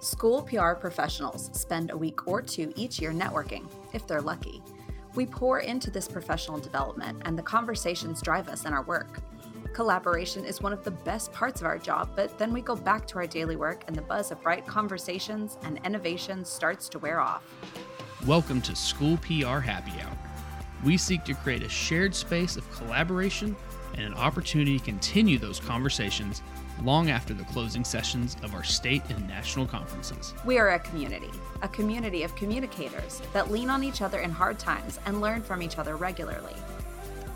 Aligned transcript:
School 0.00 0.40
PR 0.44 0.72
professionals 0.72 1.50
spend 1.52 1.90
a 1.90 1.96
week 1.96 2.26
or 2.26 2.40
two 2.40 2.72
each 2.74 2.98
year 3.02 3.12
networking, 3.12 3.68
if 3.92 4.06
they're 4.06 4.22
lucky. 4.22 4.62
We 5.14 5.26
pour 5.26 5.58
into 5.58 5.90
this 5.90 6.08
professional 6.08 6.58
development, 6.58 7.20
and 7.26 7.36
the 7.38 7.42
conversations 7.42 8.22
drive 8.22 8.48
us 8.48 8.64
in 8.64 8.72
our 8.72 8.82
work. 8.84 9.20
Collaboration 9.74 10.46
is 10.46 10.62
one 10.62 10.72
of 10.72 10.84
the 10.84 10.90
best 10.90 11.34
parts 11.34 11.60
of 11.60 11.66
our 11.66 11.76
job, 11.76 12.12
but 12.16 12.38
then 12.38 12.50
we 12.50 12.62
go 12.62 12.74
back 12.74 13.06
to 13.08 13.18
our 13.18 13.26
daily 13.26 13.56
work, 13.56 13.84
and 13.88 13.94
the 13.94 14.00
buzz 14.00 14.30
of 14.30 14.40
bright 14.42 14.66
conversations 14.66 15.58
and 15.64 15.78
innovation 15.84 16.46
starts 16.46 16.88
to 16.88 16.98
wear 16.98 17.20
off. 17.20 17.42
Welcome 18.26 18.62
to 18.62 18.74
School 18.74 19.18
PR 19.18 19.58
Happy 19.58 19.92
Hour. 20.00 20.16
We 20.82 20.96
seek 20.96 21.24
to 21.24 21.34
create 21.34 21.62
a 21.62 21.68
shared 21.68 22.14
space 22.14 22.56
of 22.56 22.70
collaboration 22.72 23.54
and 23.94 24.02
an 24.02 24.14
opportunity 24.14 24.78
to 24.78 24.84
continue 24.84 25.38
those 25.38 25.60
conversations 25.60 26.42
long 26.82 27.10
after 27.10 27.34
the 27.34 27.44
closing 27.44 27.84
sessions 27.84 28.36
of 28.42 28.54
our 28.54 28.64
state 28.64 29.02
and 29.08 29.28
national 29.28 29.66
conferences. 29.66 30.34
We 30.44 30.58
are 30.58 30.70
a 30.70 30.78
community, 30.78 31.30
a 31.62 31.68
community 31.68 32.22
of 32.22 32.34
communicators 32.36 33.20
that 33.32 33.50
lean 33.50 33.70
on 33.70 33.84
each 33.84 34.02
other 34.02 34.20
in 34.20 34.30
hard 34.30 34.58
times 34.58 34.98
and 35.06 35.20
learn 35.20 35.42
from 35.42 35.62
each 35.62 35.78
other 35.78 35.96
regularly. 35.96 36.54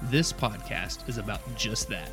This 0.05 0.33
podcast 0.33 1.09
is 1.09 1.19
about 1.19 1.41
just 1.57 1.89
that 1.89 2.11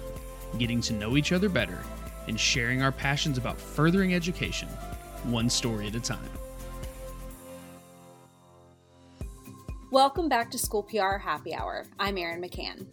getting 0.57 0.81
to 0.81 0.93
know 0.93 1.17
each 1.17 1.31
other 1.31 1.49
better 1.49 1.79
and 2.27 2.39
sharing 2.39 2.81
our 2.81 2.91
passions 2.91 3.37
about 3.37 3.59
furthering 3.59 4.13
education, 4.13 4.67
one 5.23 5.49
story 5.49 5.87
at 5.87 5.95
a 5.95 5.99
time. 5.99 6.19
Welcome 9.91 10.29
back 10.29 10.49
to 10.51 10.57
School 10.57 10.83
PR 10.83 11.17
Happy 11.17 11.53
Hour. 11.53 11.85
I'm 11.99 12.17
Erin 12.17 12.41
McCann. 12.41 12.87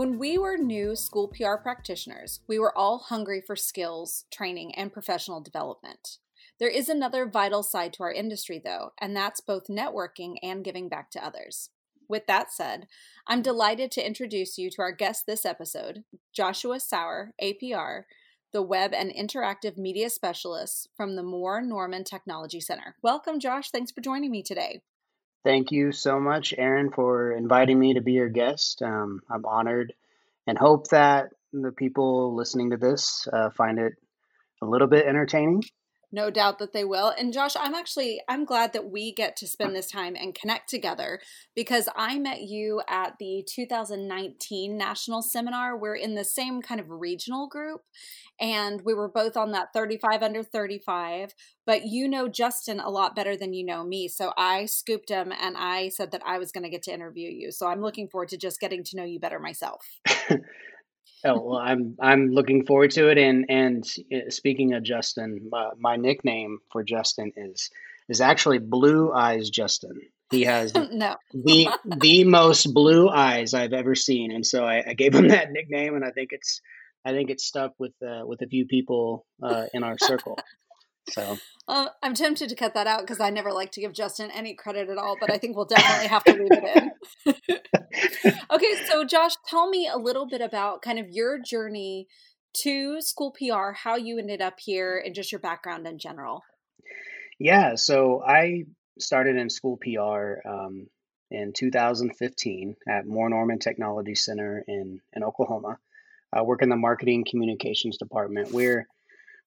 When 0.00 0.18
we 0.18 0.38
were 0.38 0.56
new 0.56 0.96
school 0.96 1.28
PR 1.28 1.56
practitioners, 1.56 2.40
we 2.48 2.58
were 2.58 2.74
all 2.74 3.00
hungry 3.00 3.42
for 3.46 3.54
skills, 3.54 4.24
training, 4.30 4.74
and 4.74 4.90
professional 4.90 5.42
development. 5.42 6.16
There 6.58 6.70
is 6.70 6.88
another 6.88 7.26
vital 7.26 7.62
side 7.62 7.92
to 7.92 8.04
our 8.04 8.10
industry, 8.10 8.58
though, 8.64 8.92
and 8.98 9.14
that's 9.14 9.42
both 9.42 9.66
networking 9.66 10.36
and 10.42 10.64
giving 10.64 10.88
back 10.88 11.10
to 11.10 11.22
others. 11.22 11.68
With 12.08 12.26
that 12.28 12.50
said, 12.50 12.86
I'm 13.26 13.42
delighted 13.42 13.90
to 13.90 14.06
introduce 14.06 14.56
you 14.56 14.70
to 14.70 14.80
our 14.80 14.90
guest 14.90 15.26
this 15.26 15.44
episode, 15.44 16.04
Joshua 16.32 16.80
Sauer, 16.80 17.32
APR, 17.42 18.04
the 18.54 18.62
Web 18.62 18.94
and 18.94 19.12
Interactive 19.12 19.76
Media 19.76 20.08
Specialist 20.08 20.88
from 20.96 21.14
the 21.14 21.22
Moore 21.22 21.60
Norman 21.60 22.04
Technology 22.04 22.60
Center. 22.60 22.96
Welcome, 23.02 23.38
Josh. 23.38 23.70
Thanks 23.70 23.92
for 23.92 24.00
joining 24.00 24.30
me 24.30 24.42
today. 24.42 24.80
Thank 25.44 25.70
you 25.72 25.92
so 25.92 26.20
much, 26.20 26.54
Erin, 26.56 26.90
for 26.90 27.32
inviting 27.32 27.78
me 27.78 27.94
to 27.94 28.00
be 28.00 28.12
your 28.12 28.28
guest. 28.28 28.82
Um, 28.82 29.20
I'm 29.30 29.44
honored 29.46 29.92
and 30.46 30.58
hope 30.58 30.88
that 30.88 31.30
the 31.52 31.72
people 31.72 32.34
listening 32.34 32.70
to 32.70 32.76
this 32.76 33.26
uh, 33.32 33.50
find 33.50 33.78
it 33.78 33.94
a 34.62 34.66
little 34.66 34.88
bit 34.88 35.06
entertaining 35.06 35.62
no 36.12 36.30
doubt 36.30 36.58
that 36.58 36.72
they 36.72 36.84
will. 36.84 37.12
And 37.16 37.32
josh 37.32 37.54
i'm 37.58 37.74
actually 37.74 38.20
i'm 38.28 38.44
glad 38.44 38.72
that 38.72 38.90
we 38.90 39.12
get 39.12 39.36
to 39.36 39.46
spend 39.46 39.74
this 39.74 39.90
time 39.90 40.16
and 40.16 40.34
connect 40.34 40.68
together 40.68 41.20
because 41.54 41.88
i 41.96 42.18
met 42.18 42.42
you 42.42 42.82
at 42.88 43.14
the 43.18 43.44
2019 43.48 44.76
national 44.76 45.22
seminar. 45.22 45.76
We're 45.76 45.94
in 45.94 46.14
the 46.14 46.24
same 46.24 46.62
kind 46.62 46.80
of 46.80 46.90
regional 46.90 47.48
group 47.48 47.82
and 48.40 48.80
we 48.84 48.94
were 48.94 49.08
both 49.08 49.36
on 49.36 49.52
that 49.52 49.68
35 49.72 50.22
under 50.22 50.42
35 50.42 51.34
but 51.66 51.86
you 51.86 52.08
know 52.08 52.28
justin 52.28 52.80
a 52.80 52.90
lot 52.90 53.14
better 53.14 53.36
than 53.36 53.52
you 53.52 53.64
know 53.64 53.84
me. 53.84 54.08
So 54.08 54.32
i 54.36 54.66
scooped 54.66 55.10
him 55.10 55.32
and 55.32 55.56
i 55.56 55.88
said 55.88 56.10
that 56.12 56.22
i 56.26 56.38
was 56.38 56.52
going 56.52 56.64
to 56.64 56.70
get 56.70 56.82
to 56.84 56.92
interview 56.92 57.30
you. 57.30 57.52
So 57.52 57.66
i'm 57.66 57.82
looking 57.82 58.08
forward 58.08 58.28
to 58.30 58.36
just 58.36 58.60
getting 58.60 58.84
to 58.84 58.96
know 58.96 59.04
you 59.04 59.20
better 59.20 59.38
myself 59.38 59.84
Oh 61.24 61.40
well, 61.40 61.58
I'm 61.58 61.96
I'm 62.00 62.28
looking 62.28 62.64
forward 62.64 62.90
to 62.92 63.08
it. 63.08 63.18
And 63.18 63.46
and 63.48 63.84
uh, 64.12 64.30
speaking 64.30 64.74
of 64.74 64.82
Justin, 64.82 65.50
uh, 65.52 65.70
my 65.78 65.96
nickname 65.96 66.58
for 66.72 66.82
Justin 66.82 67.32
is 67.36 67.70
is 68.08 68.20
actually 68.20 68.58
Blue 68.58 69.12
Eyes 69.12 69.50
Justin. 69.50 70.00
He 70.30 70.44
has 70.44 70.74
no. 70.92 71.16
the 71.32 71.68
the 71.84 72.24
most 72.24 72.72
blue 72.72 73.08
eyes 73.08 73.52
I've 73.52 73.72
ever 73.72 73.94
seen, 73.94 74.32
and 74.32 74.46
so 74.46 74.64
I, 74.64 74.90
I, 74.90 74.94
gave 74.94 75.14
him 75.14 75.28
that 75.28 75.50
nickname, 75.50 75.94
and 75.94 76.04
I 76.04 76.10
think 76.10 76.30
it's 76.32 76.60
I 77.04 77.12
think 77.12 77.30
it's 77.30 77.44
stuck 77.44 77.72
with 77.78 77.92
uh, 78.02 78.22
with 78.24 78.40
a 78.42 78.46
few 78.46 78.66
people 78.66 79.26
uh, 79.42 79.64
in 79.74 79.82
our 79.82 79.96
circle. 79.98 80.38
So 81.08 81.38
uh, 81.66 81.88
I'm 82.02 82.14
tempted 82.14 82.48
to 82.48 82.54
cut 82.54 82.74
that 82.74 82.86
out 82.86 83.00
because 83.00 83.20
I 83.20 83.30
never 83.30 83.52
like 83.52 83.72
to 83.72 83.80
give 83.80 83.92
Justin 83.92 84.30
any 84.32 84.54
credit 84.54 84.88
at 84.88 84.98
all, 84.98 85.16
but 85.20 85.30
I 85.30 85.38
think 85.38 85.56
we'll 85.56 85.66
definitely 85.66 86.08
have 86.08 86.24
to 86.24 86.32
leave 86.32 86.48
it 86.50 86.92
in. 87.26 88.32
okay, 88.50 88.74
so 88.86 89.04
Josh, 89.04 89.32
tell 89.48 89.68
me 89.68 89.88
a 89.88 89.96
little 89.96 90.26
bit 90.26 90.40
about 90.40 90.82
kind 90.82 90.98
of 90.98 91.08
your 91.10 91.38
journey 91.38 92.06
to 92.62 93.00
school 93.00 93.32
PR, 93.32 93.72
how 93.72 93.96
you 93.96 94.18
ended 94.18 94.40
up 94.40 94.58
here, 94.58 95.02
and 95.04 95.14
just 95.14 95.32
your 95.32 95.38
background 95.38 95.86
in 95.86 95.98
general. 95.98 96.42
Yeah, 97.38 97.76
so 97.76 98.22
I 98.26 98.64
started 98.98 99.36
in 99.36 99.48
school 99.48 99.78
PR 99.78 100.46
um, 100.48 100.88
in 101.30 101.52
2015 101.52 102.76
at 102.88 103.06
Moore 103.06 103.30
Norman 103.30 103.58
Technology 103.58 104.14
Center 104.14 104.64
in 104.66 105.00
in 105.14 105.24
Oklahoma. 105.24 105.78
I 106.32 106.42
work 106.42 106.62
in 106.62 106.68
the 106.68 106.76
marketing 106.76 107.24
communications 107.28 107.96
department. 107.96 108.52
We're 108.52 108.86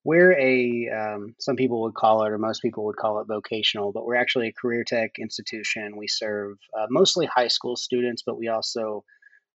we're 0.04 0.38
a 0.38 0.90
um, 0.90 1.36
some 1.40 1.56
people 1.56 1.82
would 1.84 1.94
call 1.94 2.24
it 2.24 2.30
or 2.30 2.38
most 2.38 2.62
people 2.62 2.86
would 2.86 2.98
call 2.98 3.20
it 3.20 3.28
vocational 3.28 3.92
but 3.92 4.06
we're 4.06 4.16
actually 4.16 4.48
a 4.48 4.54
career 4.54 4.84
tech 4.84 5.12
institution. 5.20 5.98
We 5.98 6.08
serve 6.08 6.58
uh, 6.78 6.88
mostly 6.90 7.26
high 7.26 7.48
school 7.48 7.76
students 7.76 8.24
but 8.26 8.38
we 8.38 8.48
also 8.48 9.04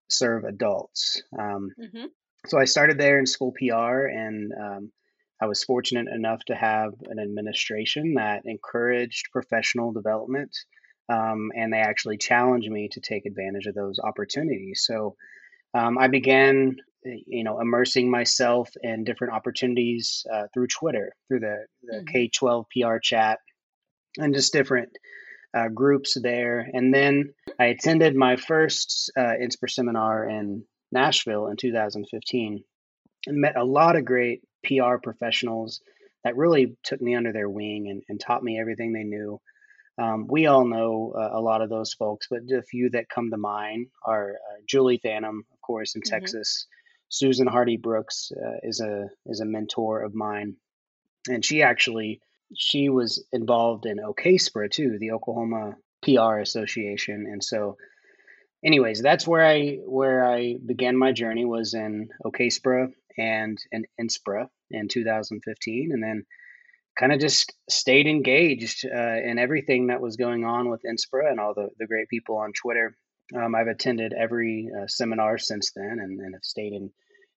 serve 0.08 0.44
adults. 0.44 1.22
Um, 1.38 1.70
mm-hmm. 1.78 2.06
so 2.46 2.58
i 2.58 2.64
started 2.64 2.98
there 2.98 3.18
in 3.18 3.26
school 3.26 3.52
pr 3.52 4.06
and 4.06 4.52
um, 4.52 4.92
i 5.42 5.46
was 5.46 5.64
fortunate 5.64 6.08
enough 6.08 6.40
to 6.46 6.54
have 6.54 6.94
an 7.08 7.18
administration 7.18 8.14
that 8.14 8.42
encouraged 8.46 9.26
professional 9.32 9.92
development 9.92 10.56
um, 11.08 11.50
and 11.56 11.72
they 11.72 11.78
actually 11.78 12.18
challenged 12.18 12.70
me 12.70 12.88
to 12.92 13.00
take 13.00 13.26
advantage 13.26 13.66
of 13.66 13.74
those 13.74 13.98
opportunities. 13.98 14.84
So 14.86 15.16
um, 15.74 15.98
I 15.98 16.08
began 16.08 16.76
you 17.26 17.44
know 17.44 17.60
immersing 17.60 18.10
myself 18.10 18.70
in 18.82 19.04
different 19.04 19.32
opportunities 19.32 20.24
uh, 20.32 20.44
through 20.52 20.66
twitter 20.66 21.14
through 21.28 21.40
the, 21.40 21.64
the 21.82 21.96
mm-hmm. 21.98 22.12
k-12 22.12 22.64
pr 22.72 22.98
chat 23.02 23.38
and 24.18 24.34
just 24.34 24.52
different 24.52 24.90
uh, 25.56 25.68
groups 25.68 26.16
there 26.20 26.68
and 26.72 26.92
then 26.92 27.32
i 27.58 27.66
attended 27.66 28.14
my 28.14 28.36
first 28.36 29.10
uh, 29.16 29.20
NSPRA 29.20 29.70
seminar 29.70 30.28
in 30.28 30.64
nashville 30.92 31.46
in 31.48 31.56
2015 31.56 32.64
and 33.26 33.40
met 33.40 33.56
a 33.56 33.64
lot 33.64 33.96
of 33.96 34.04
great 34.04 34.42
pr 34.64 34.96
professionals 35.02 35.80
that 36.24 36.36
really 36.36 36.76
took 36.82 37.00
me 37.00 37.14
under 37.14 37.32
their 37.32 37.48
wing 37.48 37.88
and, 37.88 38.02
and 38.08 38.20
taught 38.20 38.42
me 38.42 38.60
everything 38.60 38.92
they 38.92 39.04
knew 39.04 39.40
um, 40.00 40.26
we 40.28 40.46
all 40.46 40.64
know 40.64 41.14
uh, 41.18 41.38
a 41.38 41.40
lot 41.40 41.62
of 41.62 41.70
those 41.70 41.94
folks 41.94 42.26
but 42.30 42.40
a 42.52 42.62
few 42.62 42.90
that 42.90 43.08
come 43.08 43.30
to 43.30 43.38
mind 43.38 43.86
are 44.04 44.32
uh, 44.32 44.60
julie 44.68 45.00
Thannum 45.02 45.40
of 45.52 45.60
course 45.62 45.94
in 45.94 46.02
mm-hmm. 46.02 46.14
texas 46.14 46.66
Susan 47.08 47.46
Hardy 47.46 47.76
Brooks 47.76 48.30
uh, 48.36 48.58
is 48.62 48.80
a 48.80 49.06
is 49.26 49.40
a 49.40 49.46
mentor 49.46 50.02
of 50.02 50.14
mine, 50.14 50.56
and 51.28 51.44
she 51.44 51.62
actually 51.62 52.20
she 52.56 52.88
was 52.88 53.24
involved 53.32 53.86
in 53.86 53.98
OKSPRA 53.98 54.70
too, 54.70 54.98
the 54.98 55.12
Oklahoma 55.12 55.76
PR 56.02 56.38
Association, 56.38 57.26
and 57.30 57.42
so, 57.42 57.76
anyways, 58.64 59.02
that's 59.02 59.26
where 59.26 59.44
I 59.44 59.78
where 59.86 60.24
I 60.24 60.56
began 60.64 60.96
my 60.96 61.12
journey 61.12 61.44
was 61.44 61.74
in 61.74 62.08
OKSPRA 62.24 62.92
and 63.16 63.58
in 63.72 63.84
NSPRA 64.00 64.48
in 64.70 64.88
2015, 64.88 65.90
and 65.92 66.02
then 66.02 66.24
kind 66.98 67.12
of 67.12 67.20
just 67.20 67.54
stayed 67.70 68.06
engaged 68.06 68.84
uh, 68.84 69.20
in 69.24 69.38
everything 69.38 69.86
that 69.86 70.00
was 70.00 70.16
going 70.16 70.44
on 70.44 70.68
with 70.68 70.82
NSPRA 70.82 71.30
and 71.30 71.40
all 71.40 71.54
the, 71.54 71.68
the 71.78 71.86
great 71.86 72.08
people 72.08 72.36
on 72.36 72.52
Twitter 72.52 72.96
um, 73.36 73.54
I've 73.54 73.68
attended 73.68 74.12
every 74.12 74.70
uh, 74.76 74.86
seminar 74.86 75.38
since 75.38 75.72
then 75.74 75.98
and, 76.00 76.20
and 76.20 76.34
have 76.34 76.44
stayed 76.44 76.72
in, 76.72 76.90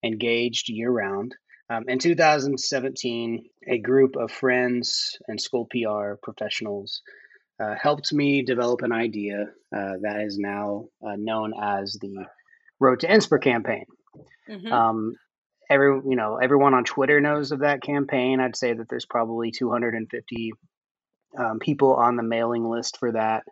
engaged 0.04 0.70
year 0.70 0.92
round. 0.92 1.36
Um, 1.70 1.86
in 1.88 2.00
2017, 2.00 3.46
a 3.68 3.78
group 3.78 4.16
of 4.18 4.32
friends 4.32 5.18
and 5.28 5.40
school 5.40 5.68
PR 5.72 6.16
professionals 6.22 7.02
uh, 7.62 7.76
helped 7.82 8.12
me 8.12 8.42
develop 8.42 8.82
an 8.82 8.92
idea 8.92 9.44
uh, 9.76 9.94
that 10.02 10.22
is 10.26 10.38
now 10.38 10.86
uh, 11.06 11.16
known 11.18 11.54
as 11.62 11.98
the 12.02 12.26
Road 12.82 13.02
to 13.02 13.08
NSPRA 13.08 13.44
campaign. 13.44 13.86
Mm-hmm. 14.50 14.74
Um, 14.74 15.14
every 15.70 16.02
you 16.10 16.16
know 16.16 16.38
everyone 16.38 16.74
on 16.74 16.84
Twitter 16.84 17.22
knows 17.22 17.52
of 17.52 17.60
that 17.60 17.84
campaign. 17.84 18.40
I'd 18.40 18.58
say 18.58 18.74
that 18.74 18.90
there's 18.90 19.06
probably 19.06 19.52
250 19.52 20.52
um, 21.38 21.60
people 21.60 21.94
on 21.94 22.16
the 22.16 22.24
mailing 22.24 22.68
list 22.68 22.98
for 22.98 23.12
that. 23.12 23.44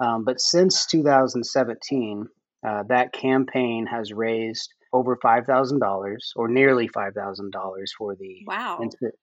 Um, 0.00 0.24
but 0.24 0.40
since 0.40 0.86
2017, 0.86 2.26
uh, 2.66 2.82
that 2.88 3.12
campaign 3.12 3.86
has 3.86 4.12
raised 4.12 4.72
over 4.92 5.16
five 5.16 5.46
thousand 5.46 5.80
dollars, 5.80 6.32
or 6.36 6.48
nearly 6.48 6.86
five 6.86 7.14
thousand 7.14 7.50
dollars, 7.50 7.92
for 7.96 8.14
the 8.14 8.42
wow 8.46 8.78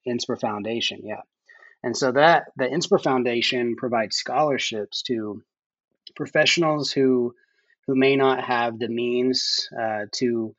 NSPRA, 0.07 0.39
Foundation. 0.41 1.01
Yeah, 1.03 1.21
and 1.83 1.95
so 1.95 2.11
that 2.11 2.45
the 2.57 2.65
NSPRA 2.65 3.03
Foundation 3.03 3.75
provides 3.75 4.17
scholarships 4.17 5.03
to 5.03 5.41
professionals 6.15 6.91
who 6.91 7.33
who 7.87 7.95
may 7.95 8.15
not 8.15 8.43
have 8.43 8.77
the 8.77 8.89
means 8.89 9.69
uh, 9.79 10.05
to 10.13 10.55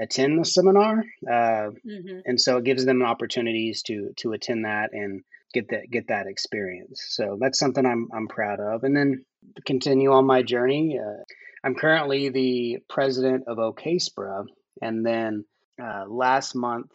attend 0.00 0.38
the 0.38 0.44
seminar, 0.44 1.04
uh, 1.28 1.70
mm-hmm. 1.86 2.20
and 2.24 2.40
so 2.40 2.58
it 2.58 2.64
gives 2.64 2.84
them 2.84 3.02
opportunities 3.02 3.82
to 3.82 4.12
to 4.18 4.32
attend 4.32 4.64
that 4.64 4.90
and 4.92 5.22
get 5.52 5.68
that 5.70 5.90
get 5.90 6.08
that 6.08 6.26
experience. 6.26 7.04
So 7.08 7.36
that's 7.40 7.58
something 7.58 7.84
I'm 7.84 8.08
I'm 8.14 8.28
proud 8.28 8.60
of. 8.60 8.84
And 8.84 8.96
then 8.96 9.24
continue 9.66 10.12
on 10.12 10.26
my 10.26 10.42
journey. 10.42 10.98
Uh, 10.98 11.22
I'm 11.64 11.74
currently 11.74 12.28
the 12.28 12.78
president 12.88 13.44
of 13.46 13.58
OKSPRA, 13.58 14.46
and 14.80 15.04
then 15.06 15.44
uh, 15.82 16.04
last 16.08 16.54
month 16.54 16.90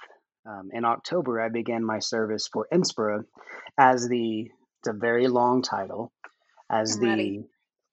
um, 0.45 0.69
in 0.73 0.85
October 0.85 1.41
I 1.41 1.49
began 1.49 1.83
my 1.83 1.99
service 1.99 2.47
for 2.51 2.67
NSPRA 2.73 3.23
as 3.77 4.07
the 4.07 4.49
it's 4.79 4.87
a 4.89 4.93
very 4.93 5.27
long 5.27 5.61
title 5.61 6.11
as 6.69 6.97
the 6.99 7.43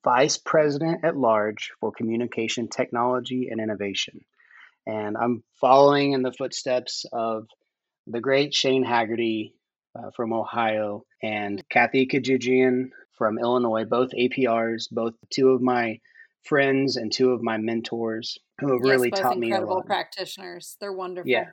vice 0.05 0.37
president 0.37 1.05
at 1.05 1.17
large 1.17 1.71
for 1.81 1.93
communication 1.93 2.69
technology 2.69 3.49
and 3.51 3.61
innovation. 3.61 4.21
And 4.87 5.17
I'm 5.17 5.43
following 5.61 6.13
in 6.13 6.23
the 6.23 6.33
footsteps 6.33 7.07
of 7.11 7.47
the 8.07 8.21
great 8.21 8.53
Shane 8.53 8.85
Haggerty 8.85 9.55
uh, 9.99 10.11
from 10.15 10.35
Ohio 10.35 11.05
and 11.23 11.63
Cathy 11.71 12.07
Kedjidjian 12.07 12.91
from 13.17 13.39
Illinois, 13.39 13.85
both 13.85 14.11
APRs, 14.11 14.91
both 14.91 15.15
two 15.31 15.51
of 15.51 15.63
my 15.63 15.99
friends 16.45 16.97
and 16.97 17.11
two 17.13 17.31
of 17.31 17.43
my 17.43 17.57
mentors 17.57 18.39
who 18.61 18.73
have 18.73 18.81
yes, 18.85 18.91
really 18.91 19.11
taught 19.11 19.39
me 19.39 19.49
a 19.49 19.51
incredible 19.51 19.77
lot. 19.77 19.87
practitioners. 19.87 20.77
They're 20.81 20.93
wonderful. 20.93 21.31
Yeah, 21.31 21.47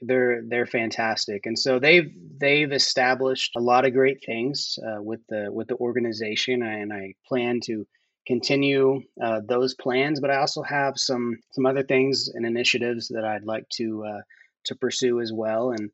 they're 0.00 0.42
they're 0.46 0.66
fantastic, 0.66 1.46
and 1.46 1.58
so 1.58 1.78
they've 1.78 2.12
they've 2.38 2.72
established 2.72 3.52
a 3.56 3.60
lot 3.60 3.84
of 3.84 3.92
great 3.92 4.22
things 4.24 4.78
uh, 4.86 5.02
with 5.02 5.20
the 5.28 5.48
with 5.50 5.68
the 5.68 5.76
organization, 5.76 6.62
and 6.62 6.92
I 6.92 7.14
plan 7.26 7.60
to 7.64 7.86
continue 8.26 9.02
uh, 9.22 9.40
those 9.46 9.74
plans. 9.74 10.20
But 10.20 10.30
I 10.30 10.36
also 10.36 10.62
have 10.62 10.94
some 10.96 11.38
some 11.50 11.66
other 11.66 11.82
things 11.82 12.28
and 12.32 12.46
initiatives 12.46 13.08
that 13.08 13.24
I'd 13.24 13.44
like 13.44 13.68
to 13.74 14.04
uh, 14.04 14.20
to 14.64 14.74
pursue 14.76 15.20
as 15.20 15.32
well, 15.32 15.70
and 15.70 15.90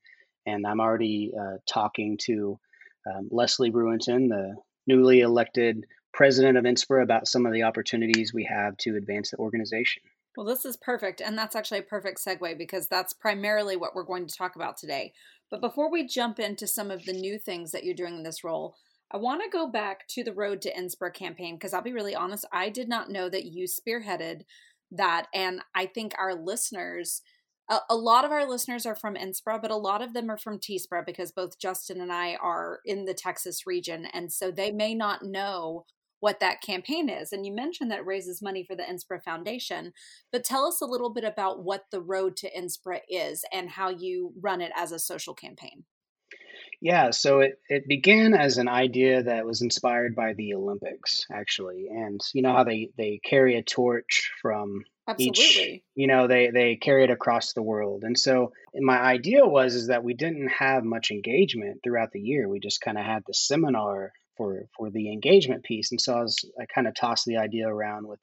and 0.46 0.66
I'm 0.66 0.80
already 0.80 1.32
uh, 1.38 1.58
talking 1.66 2.18
to 2.22 2.58
um, 3.06 3.28
Leslie 3.30 3.70
Bruinton, 3.70 4.28
the 4.28 4.54
newly 4.88 5.20
elected 5.20 5.86
president 6.12 6.58
of 6.58 6.64
NSPRA, 6.64 7.02
about 7.02 7.28
some 7.28 7.46
of 7.46 7.52
the 7.52 7.62
opportunities 7.62 8.34
we 8.34 8.44
have 8.44 8.76
to 8.78 8.96
advance 8.96 9.30
the 9.30 9.36
organization. 9.36 10.02
Well, 10.36 10.46
this 10.46 10.64
is 10.64 10.76
perfect. 10.76 11.20
And 11.20 11.36
that's 11.36 11.54
actually 11.54 11.80
a 11.80 11.82
perfect 11.82 12.24
segue 12.24 12.58
because 12.58 12.88
that's 12.88 13.12
primarily 13.12 13.76
what 13.76 13.94
we're 13.94 14.04
going 14.04 14.26
to 14.26 14.36
talk 14.36 14.56
about 14.56 14.76
today. 14.76 15.12
But 15.50 15.60
before 15.60 15.90
we 15.90 16.06
jump 16.06 16.38
into 16.38 16.66
some 16.66 16.90
of 16.90 17.04
the 17.04 17.12
new 17.12 17.38
things 17.38 17.72
that 17.72 17.84
you're 17.84 17.94
doing 17.94 18.16
in 18.16 18.22
this 18.22 18.42
role, 18.42 18.74
I 19.10 19.16
want 19.16 19.42
to 19.42 19.50
go 19.50 19.68
back 19.68 20.06
to 20.08 20.22
the 20.22 20.34
Road 20.34 20.60
to 20.62 20.74
NSPRA 20.74 21.14
campaign 21.14 21.56
because 21.56 21.72
I'll 21.72 21.82
be 21.82 21.92
really 21.92 22.14
honest, 22.14 22.44
I 22.52 22.68
did 22.68 22.88
not 22.88 23.10
know 23.10 23.28
that 23.28 23.46
you 23.46 23.66
spearheaded 23.66 24.42
that. 24.92 25.26
And 25.34 25.60
I 25.74 25.86
think 25.86 26.14
our 26.18 26.34
listeners, 26.34 27.22
a, 27.68 27.78
a 27.90 27.96
lot 27.96 28.24
of 28.24 28.32
our 28.32 28.48
listeners 28.48 28.86
are 28.86 28.96
from 28.96 29.14
NSPRA, 29.14 29.60
but 29.60 29.70
a 29.70 29.76
lot 29.76 30.02
of 30.02 30.14
them 30.14 30.30
are 30.30 30.38
from 30.38 30.58
TSPRA 30.58 31.04
because 31.04 31.32
both 31.32 31.58
Justin 31.58 32.00
and 32.00 32.12
I 32.12 32.36
are 32.36 32.80
in 32.84 33.04
the 33.04 33.14
Texas 33.14 33.66
region. 33.66 34.06
And 34.12 34.32
so 34.32 34.50
they 34.50 34.70
may 34.70 34.94
not 34.94 35.22
know 35.22 35.84
what 36.20 36.40
that 36.40 36.62
campaign 36.62 37.08
is. 37.08 37.32
And 37.32 37.46
you 37.46 37.54
mentioned 37.54 37.90
that 37.90 38.06
raises 38.06 38.42
money 38.42 38.64
for 38.64 38.74
the 38.74 38.82
NSPRA 38.82 39.22
Foundation, 39.22 39.92
but 40.32 40.44
tell 40.44 40.64
us 40.64 40.80
a 40.80 40.86
little 40.86 41.10
bit 41.10 41.24
about 41.24 41.62
what 41.62 41.84
the 41.92 42.00
Road 42.00 42.36
to 42.38 42.50
NSPRA 42.50 43.00
is 43.08 43.44
and 43.52 43.70
how 43.70 43.90
you 43.90 44.32
run 44.40 44.60
it 44.60 44.72
as 44.76 44.90
a 44.90 44.98
social 44.98 45.34
campaign. 45.34 45.84
Yeah, 46.80 47.10
so 47.10 47.40
it, 47.40 47.60
it 47.68 47.88
began 47.88 48.34
as 48.34 48.58
an 48.58 48.68
idea 48.68 49.24
that 49.24 49.44
was 49.44 49.62
inspired 49.62 50.14
by 50.14 50.34
the 50.34 50.54
Olympics, 50.54 51.26
actually. 51.32 51.88
And 51.90 52.20
you 52.32 52.42
know 52.42 52.52
how 52.52 52.64
they, 52.64 52.90
they 52.96 53.20
carry 53.24 53.56
a 53.56 53.62
torch 53.62 54.30
from 54.40 54.84
Absolutely. 55.08 55.44
each, 55.44 55.82
you 55.96 56.06
know, 56.06 56.28
they, 56.28 56.50
they 56.50 56.76
carry 56.76 57.02
it 57.04 57.10
across 57.10 57.52
the 57.52 57.62
world. 57.62 58.04
And 58.04 58.16
so 58.16 58.52
my 58.76 58.98
idea 58.98 59.44
was 59.44 59.74
is 59.74 59.88
that 59.88 60.04
we 60.04 60.14
didn't 60.14 60.48
have 60.48 60.84
much 60.84 61.10
engagement 61.10 61.80
throughout 61.82 62.12
the 62.12 62.20
year. 62.20 62.48
We 62.48 62.60
just 62.60 62.80
kind 62.80 62.96
of 62.96 63.04
had 63.04 63.24
the 63.26 63.34
seminar 63.34 64.12
for 64.38 64.66
for 64.76 64.90
the 64.90 65.12
engagement 65.12 65.64
piece. 65.64 65.90
And 65.90 66.00
so 66.00 66.14
I 66.14 66.22
was 66.22 66.38
I 66.58 66.64
kind 66.72 66.86
of 66.86 66.94
tossed 66.94 67.26
the 67.26 67.36
idea 67.36 67.68
around 67.68 68.06
with 68.06 68.20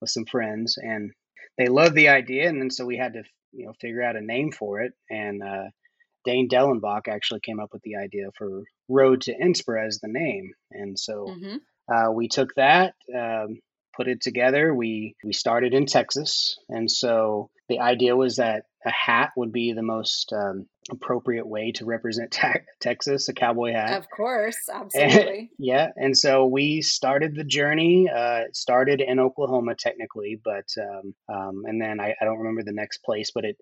with 0.00 0.10
some 0.10 0.26
friends, 0.26 0.76
and 0.76 1.10
they 1.58 1.66
loved 1.66 1.94
the 1.94 2.10
idea. 2.10 2.48
And 2.48 2.60
then 2.60 2.70
so 2.70 2.84
we 2.84 2.98
had 2.98 3.14
to 3.14 3.24
you 3.52 3.66
know 3.66 3.72
figure 3.80 4.02
out 4.02 4.16
a 4.16 4.20
name 4.20 4.52
for 4.52 4.82
it. 4.82 4.92
And 5.10 5.42
uh, 5.42 5.70
Dane 6.26 6.48
Dellenbach 6.48 7.08
actually 7.08 7.40
came 7.40 7.60
up 7.60 7.70
with 7.72 7.82
the 7.82 7.96
idea 7.96 8.26
for 8.36 8.64
Road 8.88 9.22
to 9.22 9.34
NSPRA 9.34 9.86
as 9.86 10.00
the 10.00 10.08
name. 10.08 10.52
And 10.70 10.98
so 10.98 11.26
mm-hmm. 11.30 11.56
uh, 11.94 12.12
we 12.12 12.28
took 12.28 12.54
that. 12.56 12.94
Um, 13.16 13.60
put 13.96 14.08
it 14.08 14.20
together. 14.20 14.74
We 14.74 15.16
we 15.24 15.32
started 15.32 15.74
in 15.74 15.86
Texas, 15.86 16.58
and 16.68 16.90
so 16.90 17.50
the 17.68 17.80
idea 17.80 18.14
was 18.14 18.36
that 18.36 18.64
a 18.84 18.90
hat 18.90 19.30
would 19.36 19.52
be 19.52 19.72
the 19.72 19.82
most 19.82 20.32
um, 20.32 20.66
appropriate 20.90 21.46
way 21.46 21.72
to 21.72 21.84
represent 21.84 22.30
te- 22.32 22.60
Texas, 22.80 23.28
a 23.28 23.32
cowboy 23.32 23.72
hat. 23.72 23.98
Of 23.98 24.08
course, 24.10 24.58
absolutely. 24.72 25.38
And, 25.38 25.48
yeah, 25.58 25.88
and 25.96 26.16
so 26.16 26.46
we 26.46 26.82
started 26.82 27.34
the 27.34 27.44
journey. 27.44 28.08
Uh, 28.14 28.44
started 28.52 29.00
in 29.00 29.18
Oklahoma 29.18 29.74
technically, 29.74 30.40
but 30.44 30.66
um, 30.78 31.14
um, 31.34 31.62
and 31.64 31.80
then 31.80 32.00
I, 32.00 32.14
I 32.20 32.24
don't 32.24 32.38
remember 32.38 32.62
the 32.62 32.72
next 32.72 32.98
place, 32.98 33.30
but 33.34 33.44
it 33.44 33.56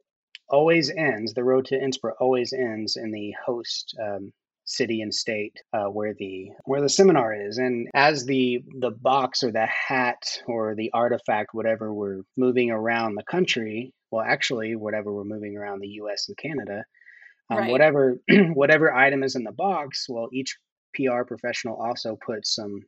always 0.48 0.90
ends. 0.90 1.34
The 1.34 1.44
road 1.44 1.66
to 1.66 1.78
NSPRA 1.78 2.12
always 2.20 2.52
ends 2.52 2.96
in 2.96 3.10
the 3.10 3.34
host 3.44 3.96
um, 4.02 4.32
city 4.64 5.02
and 5.02 5.14
state 5.14 5.56
uh, 5.72 5.86
where 5.86 6.14
the 6.14 6.50
where 6.64 6.80
the 6.80 6.88
seminar 6.88 7.34
is 7.34 7.58
and 7.58 7.88
as 7.94 8.24
the 8.24 8.64
the 8.80 8.90
box 8.90 9.42
or 9.42 9.52
the 9.52 9.66
hat 9.66 10.22
or 10.46 10.74
the 10.74 10.90
artifact 10.94 11.50
whatever 11.52 11.92
we're 11.92 12.22
moving 12.36 12.70
around 12.70 13.14
the 13.14 13.22
country 13.24 13.92
well 14.10 14.24
actually 14.26 14.74
whatever 14.74 15.12
we're 15.12 15.24
moving 15.24 15.56
around 15.56 15.80
the 15.80 15.88
us 15.88 16.28
and 16.28 16.36
canada 16.38 16.82
um, 17.50 17.58
right. 17.58 17.70
whatever 17.70 18.18
whatever 18.54 18.92
item 18.92 19.22
is 19.22 19.36
in 19.36 19.44
the 19.44 19.52
box 19.52 20.06
well 20.08 20.30
each 20.32 20.56
pr 20.94 21.22
professional 21.26 21.76
also 21.76 22.16
puts 22.24 22.54
some 22.54 22.80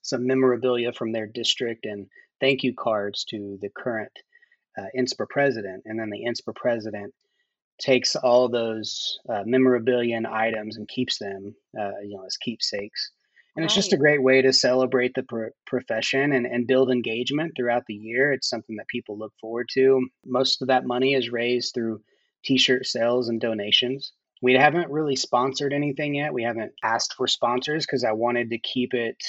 some 0.00 0.26
memorabilia 0.26 0.92
from 0.94 1.12
their 1.12 1.26
district 1.26 1.84
and 1.84 2.06
thank 2.40 2.62
you 2.62 2.72
cards 2.74 3.24
to 3.24 3.58
the 3.60 3.68
current 3.76 4.12
uh, 4.78 5.26
president 5.28 5.82
and 5.86 5.98
then 5.98 6.10
the 6.10 6.24
NSPRA 6.26 6.54
president 6.54 7.12
takes 7.78 8.16
all 8.16 8.48
those 8.48 9.18
uh, 9.28 9.42
memorabilia 9.44 10.16
and 10.16 10.26
items 10.26 10.76
and 10.76 10.88
keeps 10.88 11.18
them, 11.18 11.54
uh, 11.78 11.98
you 12.02 12.16
know, 12.16 12.24
as 12.24 12.36
keepsakes. 12.36 13.10
And 13.56 13.62
right. 13.62 13.66
it's 13.66 13.74
just 13.74 13.92
a 13.92 13.98
great 13.98 14.22
way 14.22 14.40
to 14.40 14.52
celebrate 14.52 15.12
the 15.14 15.24
pr- 15.24 15.48
profession 15.66 16.32
and, 16.32 16.46
and 16.46 16.66
build 16.66 16.90
engagement 16.90 17.52
throughout 17.56 17.84
the 17.86 17.94
year. 17.94 18.32
It's 18.32 18.48
something 18.48 18.76
that 18.76 18.88
people 18.88 19.18
look 19.18 19.32
forward 19.40 19.68
to. 19.74 20.06
Most 20.24 20.62
of 20.62 20.68
that 20.68 20.86
money 20.86 21.14
is 21.14 21.30
raised 21.30 21.74
through 21.74 22.00
t-shirt 22.44 22.86
sales 22.86 23.28
and 23.28 23.40
donations. 23.40 24.12
We 24.40 24.54
haven't 24.54 24.90
really 24.90 25.16
sponsored 25.16 25.72
anything 25.72 26.14
yet. 26.14 26.32
We 26.32 26.42
haven't 26.42 26.72
asked 26.82 27.14
for 27.14 27.26
sponsors 27.26 27.84
because 27.86 28.04
I 28.04 28.12
wanted 28.12 28.50
to 28.50 28.58
keep 28.58 28.94
it 28.94 29.22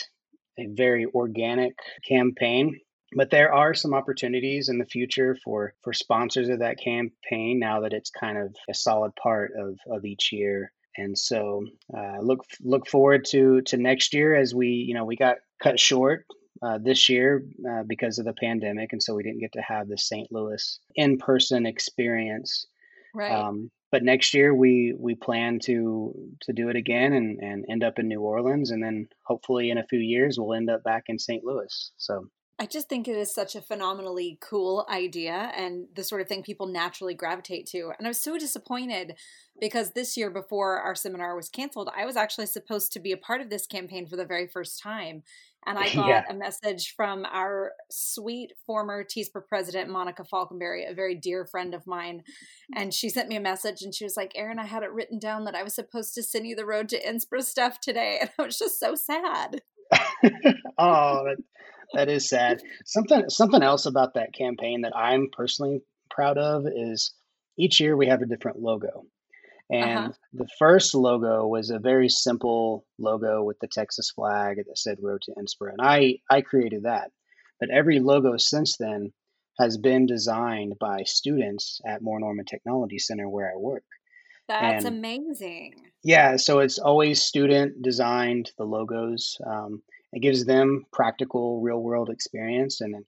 a 0.58 0.67
very 0.67 1.06
organic 1.13 1.74
campaign 2.08 2.79
but 3.15 3.29
there 3.29 3.53
are 3.53 3.74
some 3.74 3.93
opportunities 3.93 4.70
in 4.70 4.77
the 4.77 4.86
future 4.86 5.36
for 5.43 5.74
for 5.82 5.93
sponsors 5.93 6.50
of 6.50 6.60
that 6.60 6.79
campaign 6.79 7.60
now 7.60 7.82
that 7.82 7.93
it's 7.93 8.10
kind 8.10 8.38
of 8.38 8.55
a 8.70 8.74
solid 8.74 9.15
part 9.15 9.51
of 9.58 9.77
of 9.88 10.05
each 10.05 10.32
year. 10.32 10.72
And 10.98 11.17
so 11.17 11.65
uh, 11.96 12.20
look 12.22 12.46
look 12.62 12.88
forward 12.88 13.25
to 13.29 13.62
to 13.62 13.77
next 13.77 14.13
year 14.13 14.36
as 14.36 14.53
we 14.53 14.67
you 14.67 14.93
know 14.93 15.05
we 15.05 15.15
got 15.15 15.38
cut 15.62 15.79
short 15.79 16.25
uh, 16.62 16.77
this 16.77 17.10
year 17.10 17.43
uh, 17.70 17.84
because 17.84 18.20
of 18.20 18.25
the 18.25 18.34
pandemic. 18.34 18.93
And 18.93 19.01
so 19.01 19.15
we 19.15 19.24
didn't 19.24 19.41
get 19.41 19.53
to 19.53 19.62
have 19.62 19.88
the 19.88 19.98
st 19.98 20.32
louis 20.32 20.79
in-person 20.96 21.65
experience. 21.65 22.67
Right. 23.13 23.32
Um, 23.32 23.70
but 23.91 24.03
next 24.03 24.34
year 24.34 24.55
we 24.55 24.96
we 24.98 25.13
plan 25.13 25.60
to 25.65 26.15
to 26.41 26.53
do 26.53 26.70
it 26.70 26.75
again 26.75 27.13
and 27.13 27.39
and 27.41 27.65
end 27.70 27.84
up 27.84 28.00
in 28.00 28.08
new 28.08 28.22
orleans. 28.22 28.72
And 28.72 28.84
then 28.84 29.08
hopefully 29.24 29.70
in 29.70 29.77
a 29.77 29.86
few 29.86 30.00
years 30.00 30.39
we'll 30.39 30.55
end 30.55 30.70
up 30.70 30.84
back 30.84 31.05
in 31.08 31.20
st 31.20 31.43
louis. 31.43 31.91
So 31.98 32.27
I 32.60 32.65
just 32.67 32.88
think 32.88 33.07
it 33.07 33.17
is 33.17 33.33
such 33.33 33.55
a 33.55 33.62
phenomenally 33.62 34.38
cool 34.39 34.86
idea 34.88 35.51
and 35.55 35.88
the 35.95 36.03
sort 36.03 36.22
of 36.22 36.27
thing 36.27 36.43
people 36.43 36.67
naturally 36.67 37.15
gravitate 37.15 37.65
to. 37.67 37.91
And 37.98 38.05
I 38.05 38.10
was 38.10 38.22
so 38.22 38.38
disappointed 38.38 39.15
because 39.60 39.91
this 39.91 40.15
year, 40.15 40.29
before 40.29 40.79
our 40.79 40.93
seminar 40.93 41.36
was 41.36 41.50
canceled, 41.50 41.89
I 41.95 42.05
was 42.05 42.15
actually 42.15 42.45
supposed 42.45 42.93
to 42.93 43.00
be 43.00 43.12
a 43.12 43.17
part 43.17 43.41
of 43.41 43.50
this 43.50 43.65
campaign 43.65 44.07
for 44.07 44.15
the 44.17 44.25
very 44.25 44.48
first 44.48 44.81
time. 44.81 45.24
And 45.65 45.77
I 45.77 45.89
got 45.93 46.07
yeah. 46.07 46.24
a 46.29 46.33
message 46.33 46.93
from 46.95 47.25
our 47.25 47.72
sweet 47.89 48.53
former 48.65 49.03
TSPRA 49.03 49.48
president, 49.48 49.89
Monica 49.89 50.24
Faulkenbery, 50.24 50.89
a 50.89 50.93
very 50.93 51.15
dear 51.15 51.45
friend 51.45 51.74
of 51.74 51.88
mine. 51.88 52.24
And 52.75 52.93
she 52.93 53.10
sent 53.10 53.29
me 53.29 53.36
a 53.36 53.41
message 53.41 53.81
and 53.81 53.95
she 53.95 54.03
was 54.03 54.17
like, 54.17 54.31
Erin, 54.36 54.60
I 54.60 54.65
had 54.65 54.83
it 54.83 54.91
written 54.91 55.19
down 55.19 55.45
that 55.45 55.55
I 55.55 55.63
was 55.63 55.74
supposed 55.74 56.13
to 56.15 56.24
send 56.24 56.45
you 56.45 56.55
the 56.55 56.65
road 56.65 56.89
to 56.89 57.03
NSPRA 57.03 57.43
stuff 57.43 57.79
today. 57.79 58.19
And 58.22 58.29
I 58.38 58.43
was 58.43 58.60
just 58.60 58.79
so 58.79 58.95
sad. 58.95 59.62
oh, 60.77 61.24
that, 61.25 61.38
that 61.94 62.10
is 62.10 62.30
sad. 62.30 62.62
Something 62.86 63.30
something 63.30 63.63
else 63.63 63.86
about 63.86 64.13
that 64.16 64.34
campaign 64.34 64.82
that 64.82 64.96
I'm 64.96 65.30
personally 65.32 65.82
proud 66.10 66.38
of 66.38 66.66
is 66.68 67.13
each 67.58 67.80
year 67.80 67.96
we 67.96 68.08
have 68.08 68.22
a 68.22 68.25
different 68.25 68.60
logo. 68.60 69.06
And 69.70 69.98
uh-huh. 69.98 70.12
the 70.34 70.48
first 70.60 70.94
logo 70.94 71.48
was 71.48 71.70
a 71.70 71.80
very 71.80 72.10
simple 72.10 72.86
logo 73.00 73.44
with 73.44 73.60
the 73.60 73.68
Texas 73.68 74.12
flag 74.12 74.58
that 74.58 74.78
said 74.78 74.98
Road 75.02 75.22
to 75.24 75.32
NSPRA. 75.32 75.72
And 75.72 75.82
I, 75.82 76.18
I 76.30 76.42
created 76.42 76.84
that. 76.84 77.12
But 77.60 77.70
every 77.70 78.00
logo 78.00 78.38
since 78.38 78.78
then 78.78 79.13
has 79.58 79.78
been 79.78 80.06
designed 80.06 80.78
by 80.80 81.04
students 81.04 81.80
at 81.88 82.02
Moore 82.02 82.20
Norman 82.20 82.46
Technology 82.46 83.00
Center 83.00 83.30
where 83.30 83.52
I 83.52 83.58
work. 83.58 83.86
That's 84.50 84.86
and 84.86 84.98
amazing. 84.98 85.75
Yeah, 86.04 86.36
so 86.36 86.60
it's 86.60 86.78
always 86.78 87.22
student 87.22 87.82
designed, 87.82 88.52
the 88.58 88.66
logos. 88.66 89.38
Um, 89.46 89.82
it 90.13 90.22
gives 90.22 90.46
them 90.46 90.86
practical 90.91 91.62
real 91.62 91.82
world 91.82 92.10
experience 92.10 92.82
and 92.82 93.05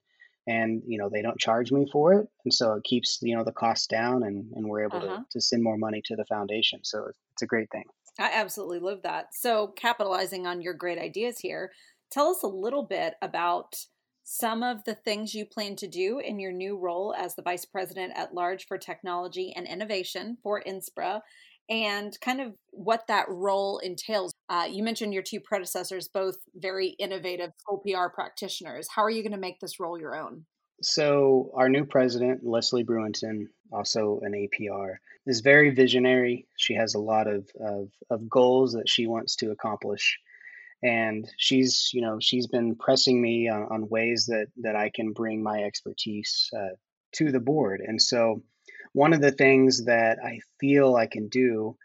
and 0.48 0.84
you 0.86 0.98
know 0.98 1.10
they 1.10 1.22
don't 1.22 1.40
charge 1.40 1.72
me 1.72 1.88
for 1.92 2.14
it 2.14 2.28
and 2.44 2.54
so 2.54 2.74
it 2.74 2.84
keeps 2.84 3.20
you 3.22 3.36
know 3.36 3.44
the 3.44 3.52
costs 3.52 3.88
down 3.88 4.24
and 4.24 4.52
and 4.56 4.68
we're 4.68 4.84
able 4.84 4.98
uh-huh. 4.98 5.18
to, 5.18 5.26
to 5.32 5.42
send 5.42 5.64
more 5.64 5.78
money 5.78 6.02
to 6.04 6.16
the 6.16 6.26
foundation 6.26 6.80
so 6.84 7.06
it's 7.34 7.42
a 7.42 7.48
great 7.48 7.70
thing 7.72 7.86
i 8.20 8.30
absolutely 8.34 8.80
love 8.80 9.02
that 9.04 9.28
so 9.34 9.68
capitalizing 9.76 10.46
on 10.46 10.62
your 10.62 10.74
great 10.74 11.00
ideas 11.00 11.40
here 11.40 11.72
tell 12.12 12.28
us 12.30 12.44
a 12.44 12.48
little 12.48 12.84
bit 12.84 13.16
about 13.22 13.76
some 14.28 14.64
of 14.64 14.84
the 14.86 14.96
things 14.96 15.36
you 15.36 15.46
plan 15.46 15.76
to 15.76 15.88
do 15.88 16.20
in 16.20 16.40
your 16.40 16.52
new 16.52 16.76
role 16.76 17.14
as 17.16 17.36
the 17.36 17.44
vice 17.44 17.64
president 17.64 18.12
at 18.16 18.34
large 18.34 18.66
for 18.66 18.76
technology 18.76 19.54
and 19.56 19.68
innovation 19.68 20.36
for 20.42 20.64
NSPRA 20.66 21.22
and 21.70 22.20
kind 22.22 22.42
of 22.42 22.54
what 22.72 23.06
that 23.08 23.30
role 23.30 23.78
entails. 23.80 24.34
Uh, 24.48 24.68
you 24.70 24.84
mentioned 24.84 25.14
your 25.14 25.24
two 25.24 25.40
predecessors, 25.40 26.08
both 26.08 26.38
very 26.56 26.90
innovative 27.00 27.52
school 27.58 27.80
PR 27.80 28.14
practitioners. 28.14 28.88
How 28.94 29.04
are 29.04 29.10
you 29.10 29.24
going 29.24 29.32
to 29.32 29.38
make 29.38 29.60
this 29.60 29.80
role 29.80 30.00
your 30.00 30.16
own? 30.16 30.46
So, 30.82 31.52
our 31.56 31.70
new 31.70 31.86
president, 31.86 32.42
Leslie 32.44 32.84
Bruinton, 32.84 33.48
also 33.72 34.20
an 34.22 34.34
APR, 34.34 34.96
is 35.26 35.40
very 35.40 35.72
visionary. 35.72 36.48
She 36.58 36.76
has 36.76 36.94
a 36.94 37.00
lot 37.00 37.28
of, 37.28 37.50
of, 37.60 37.90
of 38.10 38.30
goals 38.30 38.74
that 38.74 38.90
she 38.90 39.08
wants 39.08 39.38
to 39.38 39.52
accomplish. 39.52 40.20
And 40.84 41.28
she's, 41.38 41.90
you 41.94 42.02
know, 42.02 42.18
she's 42.20 42.48
been 42.48 42.76
pressing 42.76 43.20
me 43.20 43.48
on, 43.48 43.64
on 43.72 43.90
ways 43.90 44.26
that, 44.28 44.48
that 44.58 44.76
I 44.76 44.92
can 44.94 45.14
bring 45.14 45.42
my 45.42 45.64
expertise 45.64 46.50
uh, 46.56 46.76
to 47.14 47.32
the 47.32 47.40
board. 47.40 47.82
And 47.84 48.00
so, 48.00 48.44
one 48.92 49.14
of 49.14 49.22
the 49.22 49.32
things 49.32 49.86
that 49.86 50.20
I 50.24 50.40
feel 50.60 50.96
I 50.96 51.08
can 51.08 51.30
do 51.30 51.78